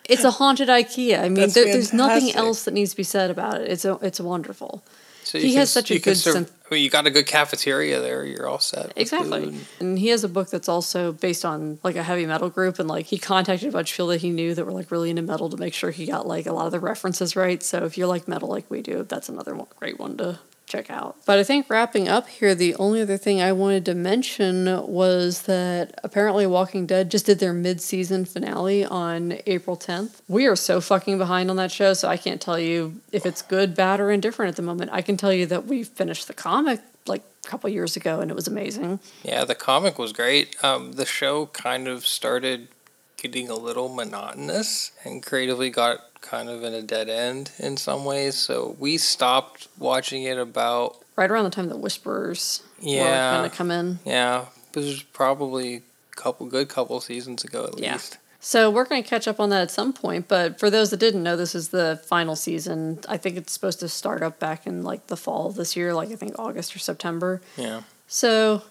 It's 0.07 0.23
a 0.23 0.31
haunted 0.31 0.69
IKEA. 0.69 1.19
I 1.19 1.27
mean, 1.29 1.49
there, 1.49 1.65
there's 1.65 1.91
nothing 1.91 2.31
else 2.33 2.63
that 2.63 2.73
needs 2.73 2.91
to 2.91 2.97
be 2.97 3.03
said 3.03 3.29
about 3.31 3.59
it. 3.59 3.69
It's 3.71 3.83
a, 3.83 3.97
it's 4.01 4.19
wonderful. 4.21 4.83
So 5.23 5.39
He 5.39 5.51
you 5.51 5.57
has 5.57 5.71
such 5.71 5.89
a 5.91 5.99
good 5.99 6.15
sur- 6.15 6.33
synth- 6.35 6.51
Mean, 6.71 6.83
you 6.83 6.89
got 6.89 7.05
a 7.05 7.11
good 7.11 7.27
cafeteria 7.27 8.01
there. 8.01 8.25
You're 8.25 8.47
all 8.47 8.59
set. 8.59 8.91
Exactly. 8.95 9.51
food. 9.51 9.65
And 9.79 9.99
he 9.99 10.07
has 10.07 10.23
a 10.23 10.29
book 10.29 10.49
that's 10.49 10.67
also 10.67 11.11
based 11.11 11.45
on 11.45 11.79
like 11.83 11.95
a 11.95 12.03
heavy 12.03 12.25
metal 12.25 12.49
group 12.49 12.79
and 12.79 12.89
like 12.89 13.05
he 13.05 13.19
contacted 13.19 13.69
a 13.69 13.71
bunch 13.71 13.91
of 13.91 13.95
people 13.95 14.07
that 14.07 14.21
he 14.21 14.31
knew 14.31 14.55
that 14.55 14.65
were 14.65 14.71
like 14.71 14.89
really 14.89 15.11
into 15.11 15.21
metal 15.21 15.49
to 15.49 15.57
make 15.57 15.73
sure 15.73 15.91
he 15.91 16.07
got 16.07 16.27
like 16.27 16.47
a 16.47 16.53
lot 16.53 16.65
of 16.65 16.71
the 16.71 16.79
references 16.79 17.35
right. 17.35 17.61
So 17.61 17.85
if 17.85 17.97
you're 17.97 18.07
like 18.07 18.27
metal 18.27 18.49
like 18.49 18.69
we 18.69 18.81
do, 18.81 19.03
that's 19.03 19.29
another 19.29 19.55
one, 19.55 19.67
great 19.79 19.99
one 19.99 20.17
to 20.17 20.39
check 20.65 20.89
out. 20.89 21.17
But 21.25 21.39
I 21.39 21.43
think 21.43 21.69
wrapping 21.69 22.07
up 22.07 22.27
here, 22.27 22.55
the 22.55 22.75
only 22.75 23.01
other 23.01 23.17
thing 23.17 23.41
I 23.41 23.51
wanted 23.51 23.85
to 23.85 23.95
mention 23.95 24.65
was 24.87 25.43
that 25.43 25.99
apparently 26.03 26.45
Walking 26.47 26.85
Dead 26.85 27.11
just 27.11 27.25
did 27.25 27.39
their 27.39 27.53
mid-season 27.53 28.25
finale 28.25 28.85
on 28.85 29.37
April 29.45 29.77
10th. 29.77 30.21
We 30.27 30.45
are 30.47 30.55
so 30.55 30.81
fucking 30.81 31.17
behind 31.17 31.49
on 31.49 31.55
that 31.57 31.71
show, 31.71 31.93
so 31.93 32.07
I 32.07 32.17
can't 32.17 32.41
tell 32.41 32.59
you 32.59 33.01
if 33.11 33.25
it's 33.25 33.41
good, 33.41 33.75
bad, 33.75 33.99
or 33.99 34.11
indifferent 34.11 34.49
at 34.49 34.55
the 34.55 34.61
moment. 34.61 34.91
I 34.93 35.01
can 35.01 35.17
tell 35.17 35.33
you 35.33 35.45
that 35.47 35.65
we 35.65 35.83
finished 35.83 36.27
the 36.27 36.33
comic 36.33 36.81
like 37.07 37.23
a 37.45 37.47
couple 37.47 37.69
years 37.69 37.95
ago 37.95 38.19
and 38.19 38.31
it 38.31 38.33
was 38.33 38.47
amazing. 38.47 38.99
Yeah, 39.23 39.45
the 39.45 39.55
comic 39.55 39.99
was 39.99 40.11
great. 40.11 40.55
Um, 40.63 40.93
the 40.93 41.05
show 41.05 41.47
kind 41.47 41.87
of 41.87 42.05
started 42.05 42.69
getting 43.17 43.49
a 43.49 43.55
little 43.55 43.89
monotonous 43.89 44.91
and 45.03 45.23
creatively 45.23 45.69
got 45.69 45.99
kind 46.25 46.49
of 46.49 46.63
in 46.63 46.73
a 46.73 46.81
dead 46.81 47.09
end 47.09 47.51
in 47.59 47.77
some 47.77 48.03
ways. 48.05 48.35
So 48.35 48.75
we 48.79 48.97
stopped 48.97 49.67
watching 49.77 50.23
it 50.23 50.37
about 50.37 50.97
right 51.15 51.29
around 51.31 51.45
the 51.45 51.49
time 51.51 51.69
the 51.69 51.77
Whisperers 51.77 52.61
Yeah. 52.81 53.03
were 53.33 53.37
going 53.39 53.49
to 53.49 53.55
come 53.55 53.71
in. 53.71 53.99
yeah, 54.05 54.45
this 54.73 54.85
was 54.85 55.03
probably 55.03 55.75
a 55.77 56.15
couple 56.15 56.45
good 56.47 56.67
couple 56.67 56.99
seasons 56.99 57.43
ago 57.43 57.65
at 57.71 57.79
Yeah. 57.79 57.93
least. 57.93 58.17
So 58.41 58.69
we're 58.69 58.85
going 58.85 59.01
to 59.01 59.09
catch 59.09 59.27
up 59.27 59.39
on 59.39 59.49
that 59.49 59.61
at 59.63 59.71
some 59.71 59.91
point. 59.91 60.27
But 60.27 60.59
for 60.59 60.69
those 60.69 60.91
that 60.91 60.97
didn't 60.97 61.23
know, 61.23 61.35
this 61.35 61.55
is 61.55 61.69
the 61.69 61.99
final 62.05 62.35
season. 62.35 62.99
I 63.09 63.17
think 63.17 63.37
it's 63.37 63.51
supposed 63.53 63.79
to 63.79 63.89
start 63.89 64.21
up 64.21 64.37
back 64.39 64.67
in 64.67 64.83
like 64.83 65.07
the 65.07 65.17
fall 65.17 65.47
of 65.47 65.55
this 65.55 65.75
year, 65.75 65.93
like 65.95 66.11
I 66.11 66.15
think 66.15 66.37
August 66.37 66.75
or 66.75 66.79
September. 66.79 67.41
Yeah. 67.57 67.81
So 68.07 68.61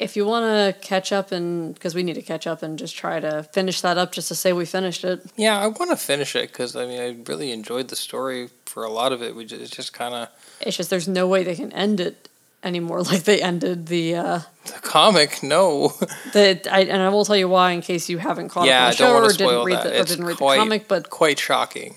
if 0.00 0.16
you 0.16 0.24
want 0.24 0.44
to 0.46 0.80
catch 0.80 1.12
up 1.12 1.30
and 1.30 1.74
because 1.74 1.94
we 1.94 2.02
need 2.02 2.14
to 2.14 2.22
catch 2.22 2.46
up 2.46 2.62
and 2.62 2.78
just 2.78 2.96
try 2.96 3.20
to 3.20 3.42
finish 3.52 3.82
that 3.82 3.98
up 3.98 4.12
just 4.12 4.28
to 4.28 4.34
say 4.34 4.52
we 4.52 4.64
finished 4.64 5.04
it. 5.04 5.20
Yeah, 5.36 5.60
I 5.60 5.66
want 5.66 5.90
to 5.90 5.96
finish 5.96 6.34
it 6.34 6.50
because 6.50 6.74
I 6.74 6.86
mean 6.86 7.00
I 7.00 7.16
really 7.30 7.52
enjoyed 7.52 7.88
the 7.88 7.96
story 7.96 8.48
for 8.64 8.82
a 8.82 8.90
lot 8.90 9.12
of 9.12 9.22
it. 9.22 9.36
We 9.36 9.44
just, 9.44 9.60
it's 9.60 9.70
just 9.70 9.92
kind 9.92 10.14
of 10.14 10.28
It's 10.60 10.76
just 10.76 10.88
there's 10.88 11.06
no 11.06 11.28
way 11.28 11.44
they 11.44 11.54
can 11.54 11.70
end 11.72 12.00
it 12.00 12.28
anymore 12.64 13.02
like 13.12 13.24
they 13.24 13.42
ended 13.42 13.86
the 13.86 14.16
uh 14.16 14.40
the 14.64 14.80
comic. 14.80 15.42
No, 15.42 15.88
the 16.32 16.60
I, 16.72 16.80
and 16.80 17.02
I 17.02 17.10
will 17.10 17.26
tell 17.26 17.36
you 17.36 17.48
why 17.48 17.72
in 17.72 17.82
case 17.82 18.08
you 18.08 18.16
haven't 18.18 18.48
caught 18.48 18.66
yeah, 18.66 18.78
up 18.78 18.84
on 18.84 18.90
the 18.90 18.96
show 18.96 19.14
or 19.16 19.32
didn't 19.32 19.64
read 19.66 19.76
that. 19.76 19.84
the 19.84 19.98
or 19.98 20.00
it's 20.00 20.10
didn't 20.10 20.24
read 20.24 20.38
quite, 20.38 20.56
the 20.56 20.62
comic, 20.62 20.88
but 20.88 21.10
quite 21.10 21.38
shocking. 21.38 21.94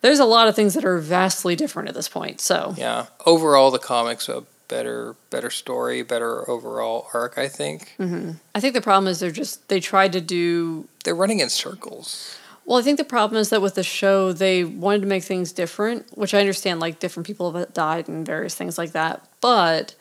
there's 0.00 0.20
a 0.20 0.24
lot 0.24 0.46
of 0.46 0.54
things 0.54 0.74
that 0.74 0.84
are 0.84 0.98
vastly 0.98 1.56
different 1.56 1.88
at 1.88 1.96
this 1.96 2.08
point. 2.08 2.40
So 2.40 2.74
Yeah, 2.76 3.06
overall 3.26 3.72
the 3.72 3.80
comics 3.80 4.28
a 4.28 4.44
better 4.72 5.14
better 5.28 5.50
story, 5.50 6.02
better 6.02 6.48
overall 6.48 7.08
arc. 7.12 7.36
I 7.36 7.48
think 7.48 7.94
mm-hmm. 7.98 8.32
I 8.54 8.60
think 8.60 8.72
the 8.72 8.80
problem 8.80 9.06
is 9.10 9.20
they're 9.20 9.40
just 9.44 9.68
they 9.68 9.80
tried 9.80 10.12
to 10.14 10.20
do 10.20 10.88
they're 11.04 11.14
running 11.14 11.40
in 11.40 11.50
circles. 11.50 12.38
well. 12.64 12.78
I 12.78 12.82
think 12.82 12.96
the 12.96 13.04
problem 13.16 13.38
is 13.38 13.50
that 13.50 13.60
with 13.60 13.74
the 13.74 13.82
show 13.82 14.32
they 14.32 14.64
wanted 14.64 15.02
to 15.02 15.08
make 15.14 15.24
things 15.24 15.52
different, 15.52 16.06
which 16.16 16.32
I 16.32 16.40
understand. 16.40 16.80
Like 16.80 17.00
different 17.00 17.26
people 17.26 17.52
have 17.52 17.74
died 17.74 18.08
and 18.08 18.24
various 18.24 18.54
things 18.54 18.78
like 18.78 18.92
that. 18.92 19.16
But 19.42 19.94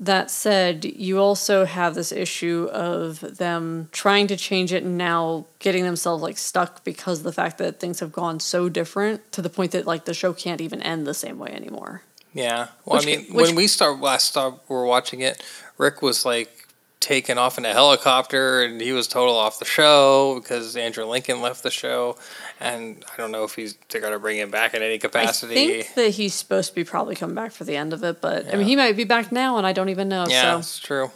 that 0.00 0.30
said, 0.30 0.84
you 0.84 1.18
also 1.18 1.66
have 1.66 1.94
this 1.94 2.10
issue 2.10 2.68
of 2.72 3.20
them 3.36 3.88
trying 3.92 4.26
to 4.28 4.36
change 4.36 4.72
it 4.72 4.82
and 4.82 4.96
now 4.96 5.46
getting 5.58 5.84
themselves 5.84 6.22
like 6.22 6.38
stuck 6.38 6.82
because 6.84 7.18
of 7.18 7.24
the 7.24 7.32
fact 7.32 7.58
that 7.58 7.78
things 7.78 8.00
have 8.00 8.10
gone 8.10 8.40
so 8.40 8.70
different 8.70 9.30
to 9.32 9.42
the 9.42 9.50
point 9.50 9.72
that 9.72 9.86
like 9.86 10.06
the 10.06 10.14
show 10.14 10.32
can't 10.32 10.62
even 10.62 10.82
end 10.82 11.06
the 11.06 11.14
same 11.14 11.38
way 11.38 11.50
anymore. 11.50 12.02
Yeah. 12.32 12.68
Well, 12.84 12.98
Which- 12.98 13.02
I 13.02 13.06
mean, 13.06 13.34
which- 13.34 13.46
when 13.48 13.54
we 13.56 13.66
start 13.66 14.00
last 14.00 14.28
stop, 14.28 14.64
we 14.68 14.74
were 14.76 14.86
watching 14.86 15.20
it. 15.20 15.42
Rick 15.78 16.02
was 16.02 16.24
like 16.24 16.56
taken 17.00 17.38
off 17.38 17.56
in 17.56 17.64
a 17.64 17.72
helicopter, 17.72 18.62
and 18.62 18.78
he 18.80 18.92
was 18.92 19.08
total 19.08 19.34
off 19.34 19.58
the 19.58 19.64
show 19.64 20.38
because 20.38 20.76
Andrew 20.76 21.06
Lincoln 21.06 21.40
left 21.40 21.62
the 21.62 21.70
show, 21.70 22.16
and 22.60 23.02
I 23.12 23.16
don't 23.16 23.30
know 23.32 23.44
if 23.44 23.54
he's 23.54 23.74
they're 23.88 24.02
gonna 24.02 24.18
bring 24.18 24.36
him 24.36 24.50
back 24.50 24.74
in 24.74 24.82
any 24.82 24.98
capacity. 24.98 25.54
I 25.54 25.82
think 25.82 25.94
that 25.94 26.10
he's 26.10 26.34
supposed 26.34 26.68
to 26.70 26.74
be 26.74 26.84
probably 26.84 27.14
coming 27.16 27.34
back 27.34 27.52
for 27.52 27.64
the 27.64 27.74
end 27.76 27.92
of 27.94 28.04
it, 28.04 28.20
but 28.20 28.52
I 28.52 28.56
mean 28.56 28.66
he 28.66 28.76
might 28.76 28.96
be 28.96 29.04
back 29.04 29.32
now 29.32 29.56
and 29.56 29.66
I 29.66 29.72
don't 29.72 29.88
even 29.88 30.08
know. 30.10 30.26
yeah, 30.28 30.52
So 30.52 30.58
it's 30.58 30.78
true. 30.78 31.10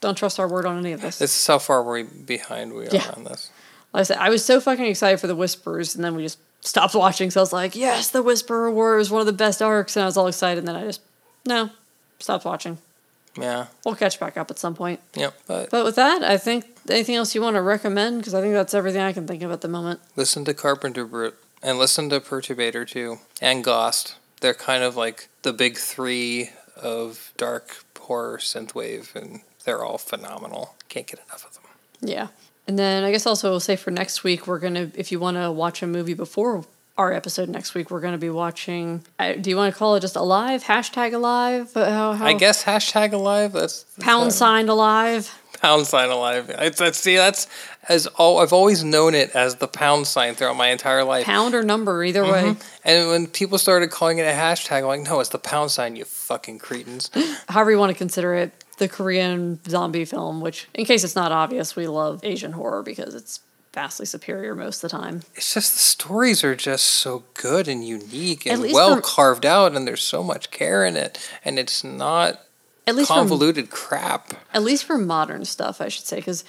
don't 0.00 0.16
trust 0.16 0.40
our 0.40 0.48
word 0.48 0.66
on 0.66 0.78
any 0.78 0.92
of 0.92 1.00
this. 1.00 1.18
This 1.18 1.30
is 1.40 1.46
how 1.46 1.58
far 1.60 1.82
we 1.84 2.02
behind 2.02 2.72
we 2.74 2.86
are 2.88 2.90
Yeah. 2.90 3.12
on 3.16 3.22
this. 3.24 3.50
Like 3.94 4.00
I 4.00 4.04
said, 4.04 4.18
I 4.18 4.30
was 4.30 4.44
so 4.44 4.60
fucking 4.60 4.84
excited 4.84 5.20
for 5.20 5.26
the 5.28 5.36
Whispers, 5.36 5.94
and 5.94 6.04
then 6.04 6.16
we 6.16 6.22
just 6.24 6.38
stopped 6.60 6.94
watching. 6.94 7.30
So 7.30 7.40
I 7.40 7.42
was 7.42 7.52
like, 7.52 7.74
"Yes, 7.76 8.10
the 8.10 8.22
Whisperer 8.22 8.70
War 8.70 8.98
is 8.98 9.10
one 9.10 9.20
of 9.20 9.26
the 9.26 9.32
best 9.32 9.62
arcs," 9.62 9.96
and 9.96 10.02
I 10.02 10.06
was 10.06 10.16
all 10.16 10.26
excited. 10.26 10.58
And 10.58 10.68
then 10.68 10.76
I 10.76 10.84
just 10.84 11.00
no, 11.46 11.70
stopped 12.18 12.44
watching. 12.44 12.78
Yeah. 13.38 13.66
We'll 13.84 13.94
catch 13.94 14.18
back 14.18 14.36
up 14.36 14.50
at 14.50 14.58
some 14.58 14.74
point. 14.74 15.00
Yep. 15.14 15.34
But 15.46 15.70
But 15.70 15.84
with 15.84 15.96
that, 15.96 16.22
I 16.24 16.36
think 16.36 16.66
anything 16.88 17.14
else 17.14 17.34
you 17.34 17.40
want 17.42 17.54
to 17.56 17.62
recommend? 17.62 18.18
Because 18.18 18.34
I 18.34 18.40
think 18.40 18.54
that's 18.54 18.74
everything 18.74 19.00
I 19.02 19.12
can 19.12 19.26
think 19.26 19.42
of 19.42 19.52
at 19.52 19.60
the 19.60 19.68
moment. 19.68 20.00
listen 20.16 20.44
to 20.46 20.54
Carpenter 20.54 21.04
Brut 21.04 21.36
and 21.62 21.78
listen 21.78 22.08
to 22.10 22.20
Perturbator 22.20 22.86
too 22.88 23.18
and 23.40 23.62
Gost. 23.62 24.16
They're 24.40 24.54
kind 24.54 24.82
of 24.82 24.96
like 24.96 25.28
the 25.42 25.52
big 25.52 25.76
three 25.76 26.50
of 26.76 27.32
dark 27.36 27.84
horror 27.98 28.38
synthwave, 28.38 29.14
and 29.14 29.42
they're 29.64 29.84
all 29.84 29.98
phenomenal. 29.98 30.74
Can't 30.88 31.06
get 31.06 31.20
enough 31.28 31.46
of 31.46 31.54
them. 31.54 31.62
Yeah. 32.00 32.28
And 32.70 32.78
then 32.78 33.02
I 33.02 33.10
guess 33.10 33.26
also 33.26 33.58
say 33.58 33.74
for 33.74 33.90
next 33.90 34.22
week, 34.22 34.46
we're 34.46 34.60
going 34.60 34.74
to, 34.74 34.92
if 34.94 35.10
you 35.10 35.18
want 35.18 35.36
to 35.36 35.50
watch 35.50 35.82
a 35.82 35.88
movie 35.88 36.14
before 36.14 36.64
our 36.96 37.12
episode 37.12 37.48
next 37.48 37.74
week, 37.74 37.90
we're 37.90 37.98
going 37.98 38.12
to 38.12 38.18
be 38.18 38.30
watching, 38.30 39.04
do 39.40 39.50
you 39.50 39.56
want 39.56 39.74
to 39.74 39.76
call 39.76 39.96
it 39.96 40.00
just 40.00 40.14
Alive? 40.14 40.62
Hashtag 40.62 41.12
Alive? 41.12 41.74
How, 41.74 42.12
how, 42.12 42.24
I 42.24 42.34
guess 42.34 42.62
hashtag 42.62 43.12
alive. 43.12 43.54
That's, 43.54 43.82
that's 43.82 44.04
Pound 44.04 44.32
sign 44.32 44.68
Alive. 44.68 45.36
Pound 45.60 45.88
sign 45.88 46.10
alive. 46.10 46.48
I, 46.56 46.68
that's 46.68 47.00
see. 47.00 47.16
That's 47.16 47.48
as 47.88 48.06
all 48.06 48.38
I've 48.38 48.52
always 48.52 48.84
known 48.84 49.14
it 49.14 49.30
as 49.34 49.56
the 49.56 49.66
pound 49.66 50.06
sign 50.06 50.34
throughout 50.34 50.56
my 50.56 50.68
entire 50.68 51.02
life. 51.02 51.26
Pound 51.26 51.56
or 51.56 51.64
number, 51.64 52.04
either 52.04 52.22
way. 52.22 52.44
Mm-hmm. 52.44 52.88
And 52.88 53.08
when 53.08 53.26
people 53.26 53.58
started 53.58 53.90
calling 53.90 54.18
it 54.18 54.22
a 54.22 54.32
hashtag, 54.32 54.78
I'm 54.78 54.84
like, 54.84 55.02
no, 55.02 55.18
it's 55.18 55.30
the 55.30 55.38
pound 55.38 55.72
sign. 55.72 55.96
You 55.96 56.04
fucking 56.04 56.60
cretins. 56.60 57.10
However 57.48 57.72
you 57.72 57.78
want 57.78 57.90
to 57.90 57.98
consider 57.98 58.32
it. 58.34 58.52
The 58.80 58.88
Korean 58.88 59.60
zombie 59.68 60.06
film, 60.06 60.40
which, 60.40 60.66
in 60.72 60.86
case 60.86 61.04
it's 61.04 61.14
not 61.14 61.32
obvious, 61.32 61.76
we 61.76 61.86
love 61.86 62.24
Asian 62.24 62.52
horror 62.52 62.82
because 62.82 63.14
it's 63.14 63.40
vastly 63.74 64.06
superior 64.06 64.54
most 64.54 64.82
of 64.82 64.90
the 64.90 64.96
time. 64.96 65.20
it's 65.36 65.52
just 65.52 65.74
the 65.74 65.78
stories 65.78 66.42
are 66.42 66.56
just 66.56 66.84
so 66.84 67.22
good 67.34 67.68
and 67.68 67.86
unique 67.86 68.46
and 68.46 68.62
well 68.72 68.94
from- 68.94 69.02
carved 69.02 69.44
out, 69.44 69.76
and 69.76 69.86
there's 69.86 70.02
so 70.02 70.22
much 70.22 70.50
care 70.50 70.82
in 70.86 70.96
it, 70.96 71.18
and 71.44 71.58
it's 71.58 71.84
not 71.84 72.40
At 72.86 72.96
least 72.96 73.08
from 73.08 73.18
convoluted 73.18 73.68
crap. 73.70 74.32
at 74.54 74.62
least 74.62 74.84
for 74.84 74.96
modern 74.96 75.44
stuff, 75.44 75.80
I 75.82 75.88
should 75.88 76.06
say, 76.06 76.16
because 76.16 76.42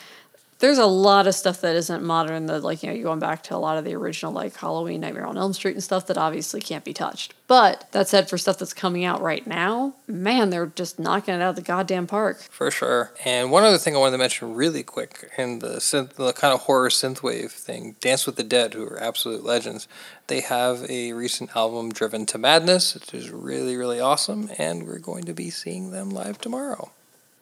there's 0.62 0.78
a 0.78 0.86
lot 0.86 1.28
of 1.28 1.36
stuff 1.36 1.62
that 1.62 1.76
isn't 1.76 2.04
modern. 2.04 2.46
That 2.46 2.64
like 2.64 2.82
you 2.82 2.90
know, 2.90 2.96
you're 2.96 3.04
going 3.04 3.20
back 3.20 3.44
to 3.44 3.56
a 3.56 3.58
lot 3.58 3.78
of 3.78 3.84
the 3.84 3.96
original 3.96 4.32
like 4.32 4.56
Halloween, 4.56 5.02
Nightmare 5.02 5.26
on 5.26 5.38
Elm 5.38 5.54
Street, 5.54 5.74
and 5.74 5.84
stuff 5.84 6.08
that 6.08 6.18
obviously 6.18 6.62
can't 6.62 6.86
be 6.86 6.94
touched. 6.94 7.34
But 7.48 7.88
that 7.92 8.08
said, 8.08 8.30
for 8.30 8.38
stuff 8.38 8.60
that's 8.60 8.74
coming 8.74 9.04
out 9.04 9.22
right 9.22 9.46
now, 9.46 9.96
man, 10.08 10.52
they're 10.52 10.68
just 10.68 11.00
knocking 11.00 11.34
it 11.34 11.42
out 11.42 11.50
of 11.50 11.56
the 11.58 11.62
goddamn 11.62 12.08
park. 12.08 12.40
For 12.50 12.72
sure. 12.72 13.12
And 13.26 13.52
one 13.52 13.64
other 13.64 13.78
thing 13.78 13.96
I 13.96 14.00
wanted 14.00 14.14
to 14.14 14.18
mention 14.20 14.54
really 14.54 14.84
quick 14.84 15.30
in 15.38 15.60
the 15.60 15.78
synth, 15.78 16.14
the 16.14 16.32
kind 16.32 16.54
of 16.54 16.62
horror 16.62 16.90
synthwave 16.90 17.52
thing, 17.52 17.98
Dance 18.00 18.26
with 18.26 18.38
the 18.38 18.44
Dead, 18.44 18.74
who 18.74 18.86
are 18.86 19.02
absolute 19.02 19.44
legends, 19.44 19.88
they 20.28 20.42
have 20.42 20.90
a 20.90 21.12
recent 21.14 21.56
album, 21.56 21.92
Driven 21.92 22.26
to 22.28 22.38
Madness, 22.38 22.94
which 22.94 23.14
is 23.14 23.32
really, 23.32 23.76
really 23.76 24.00
awesome, 24.00 24.50
and 24.58 24.88
we're 24.88 25.00
going 25.00 25.26
to 25.26 25.34
be 25.34 25.50
seeing 25.50 25.92
them 25.92 26.12
live 26.12 26.40
tomorrow. 26.40 26.92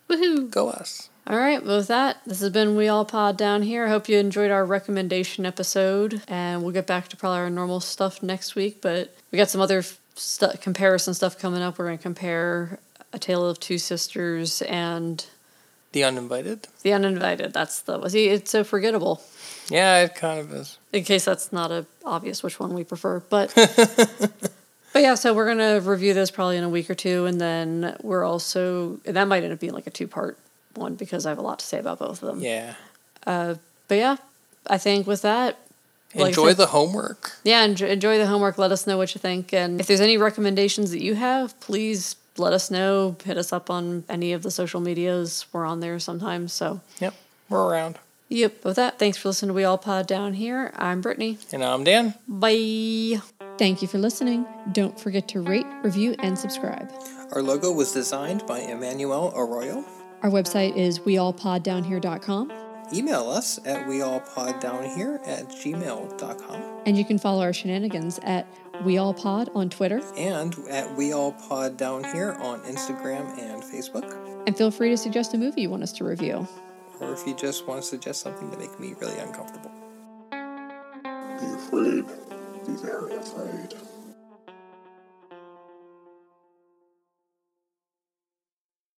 Woohoo! 0.09 0.49
Go 0.49 0.69
us. 0.69 1.08
All 1.29 1.37
right, 1.37 1.63
well, 1.63 1.77
with 1.77 1.89
that, 1.89 2.17
this 2.25 2.39
has 2.39 2.49
been 2.49 2.75
We 2.75 2.87
All 2.87 3.05
Pod 3.05 3.37
down 3.37 3.61
here. 3.61 3.85
I 3.85 3.89
hope 3.89 4.09
you 4.09 4.17
enjoyed 4.17 4.49
our 4.49 4.65
recommendation 4.65 5.45
episode, 5.45 6.23
and 6.27 6.63
we'll 6.63 6.71
get 6.71 6.87
back 6.87 7.07
to 7.09 7.17
probably 7.17 7.37
our 7.37 7.51
normal 7.51 7.81
stuff 7.81 8.23
next 8.23 8.55
week. 8.55 8.81
But 8.81 9.15
we 9.31 9.37
got 9.37 9.47
some 9.47 9.61
other 9.61 9.83
stu- 10.15 10.57
comparison 10.59 11.13
stuff 11.13 11.37
coming 11.37 11.61
up. 11.61 11.77
We're 11.77 11.85
going 11.85 11.99
to 11.99 12.01
compare 12.01 12.79
A 13.13 13.19
Tale 13.19 13.45
of 13.47 13.59
Two 13.59 13.77
Sisters 13.77 14.63
and 14.63 15.23
The 15.91 16.03
Uninvited? 16.03 16.67
The 16.81 16.93
Uninvited. 16.93 17.53
That's 17.53 17.81
the 17.81 18.09
see. 18.09 18.29
It's 18.29 18.49
so 18.49 18.63
forgettable. 18.63 19.21
Yeah, 19.69 20.01
it 20.05 20.15
kind 20.15 20.39
of 20.39 20.51
is. 20.51 20.79
In 20.93 21.03
case 21.03 21.25
that's 21.25 21.53
not 21.53 21.71
a 21.71 21.85
obvious 22.03 22.41
which 22.41 22.59
one 22.59 22.73
we 22.73 22.83
prefer, 22.83 23.19
but. 23.19 23.53
But 24.91 25.03
yeah, 25.03 25.13
so 25.13 25.35
we're 25.35 25.45
gonna 25.45 25.79
review 25.81 26.15
this 26.15 26.31
probably 26.31 26.57
in 26.57 26.63
a 26.63 26.69
week 26.69 26.89
or 26.89 26.95
two, 26.95 27.27
and 27.27 27.39
then 27.39 27.95
we're 28.01 28.23
also 28.23 28.99
and 29.05 29.15
that 29.15 29.27
might 29.27 29.43
end 29.43 29.53
up 29.53 29.59
being 29.59 29.73
like 29.73 29.85
a 29.85 29.91
two 29.91 30.07
part 30.07 30.39
one 30.75 30.95
because 30.95 31.25
I 31.25 31.29
have 31.29 31.37
a 31.37 31.41
lot 31.41 31.59
to 31.59 31.65
say 31.65 31.79
about 31.79 31.99
both 31.99 32.21
of 32.23 32.27
them. 32.29 32.39
Yeah. 32.41 32.75
Uh, 33.25 33.55
but 33.87 33.95
yeah, 33.97 34.17
I 34.67 34.77
think 34.77 35.07
with 35.07 35.21
that, 35.23 35.57
like 36.15 36.29
Enjoy 36.29 36.53
the 36.53 36.67
homework. 36.67 37.33
yeah, 37.43 37.63
enjoy, 37.63 37.87
enjoy 37.87 38.17
the 38.17 38.25
homework. 38.27 38.57
Let 38.57 38.71
us 38.71 38.87
know 38.87 38.97
what 38.97 39.13
you 39.13 39.19
think, 39.19 39.53
and 39.53 39.79
if 39.79 39.85
there's 39.87 40.01
any 40.01 40.17
recommendations 40.17 40.89
that 40.91 41.03
you 41.03 41.13
have, 41.15 41.59
please 41.59 42.15
let 42.37 42.51
us 42.53 42.71
know. 42.71 43.15
Hit 43.23 43.37
us 43.37 43.53
up 43.53 43.69
on 43.69 44.03
any 44.09 44.33
of 44.33 44.41
the 44.41 44.49
social 44.49 44.79
medias. 44.81 45.45
We're 45.53 45.65
on 45.65 45.81
there 45.81 45.99
sometimes. 45.99 46.51
So 46.53 46.81
Yep, 46.99 47.13
we're 47.49 47.63
around. 47.67 47.99
yep. 48.27 48.63
With 48.65 48.77
that, 48.77 48.97
thanks 48.97 49.17
for 49.19 49.27
listening 49.29 49.49
to 49.49 49.53
We 49.53 49.63
All 49.65 49.77
Pod 49.77 50.07
down 50.07 50.33
here. 50.33 50.71
I'm 50.75 51.01
Brittany. 51.01 51.37
And 51.51 51.63
I'm 51.63 51.83
Dan. 51.83 52.15
Bye. 52.27 53.19
Thank 53.59 53.81
you 53.83 53.87
for 53.87 53.97
listening. 53.99 54.45
Don't 54.71 54.97
forget 54.99 55.27
to 55.29 55.41
rate, 55.41 55.67
review, 55.83 56.15
and 56.19 56.39
subscribe. 56.39 56.91
Our 57.33 57.43
logo 57.43 57.71
was 57.71 57.91
designed 57.91 58.47
by 58.47 58.59
Emmanuel 58.61 59.31
Arroyo. 59.35 59.83
Our 60.21 60.29
website 60.29 60.75
is 60.75 60.99
weallpoddownhere.com. 60.99 62.51
Email 62.93 63.29
us 63.29 63.59
at 63.65 63.85
weallpoddownhere 63.87 65.27
at 65.27 65.47
gmail.com 65.49 66.63
And 66.87 66.97
you 66.97 67.05
can 67.05 67.19
follow 67.19 67.41
our 67.43 67.53
shenanigans 67.53 68.19
at 68.23 68.47
weallpod 68.81 69.55
on 69.55 69.69
Twitter. 69.69 70.01
and 70.17 70.53
at 70.69 70.87
weallpoddownhere 70.97 72.39
on 72.41 72.61
Instagram 72.61 73.37
and 73.39 73.61
Facebook. 73.61 74.17
And 74.47 74.57
feel 74.57 74.71
free 74.71 74.89
to 74.89 74.97
suggest 74.97 75.33
a 75.35 75.37
movie 75.37 75.61
you 75.61 75.69
want 75.69 75.83
us 75.83 75.91
to 75.93 76.03
review. 76.03 76.47
Or 76.99 77.13
if 77.13 77.25
you 77.27 77.35
just 77.35 77.67
want 77.67 77.81
to 77.81 77.87
suggest 77.87 78.21
something 78.21 78.49
to 78.51 78.57
make 78.57 78.77
me 78.79 78.95
really 78.99 79.19
uncomfortable. 79.19 79.71
Be 80.31 81.45
afraid. 81.45 82.05
Be 82.65 82.73
very 82.81 83.15
afraid. 83.15 83.75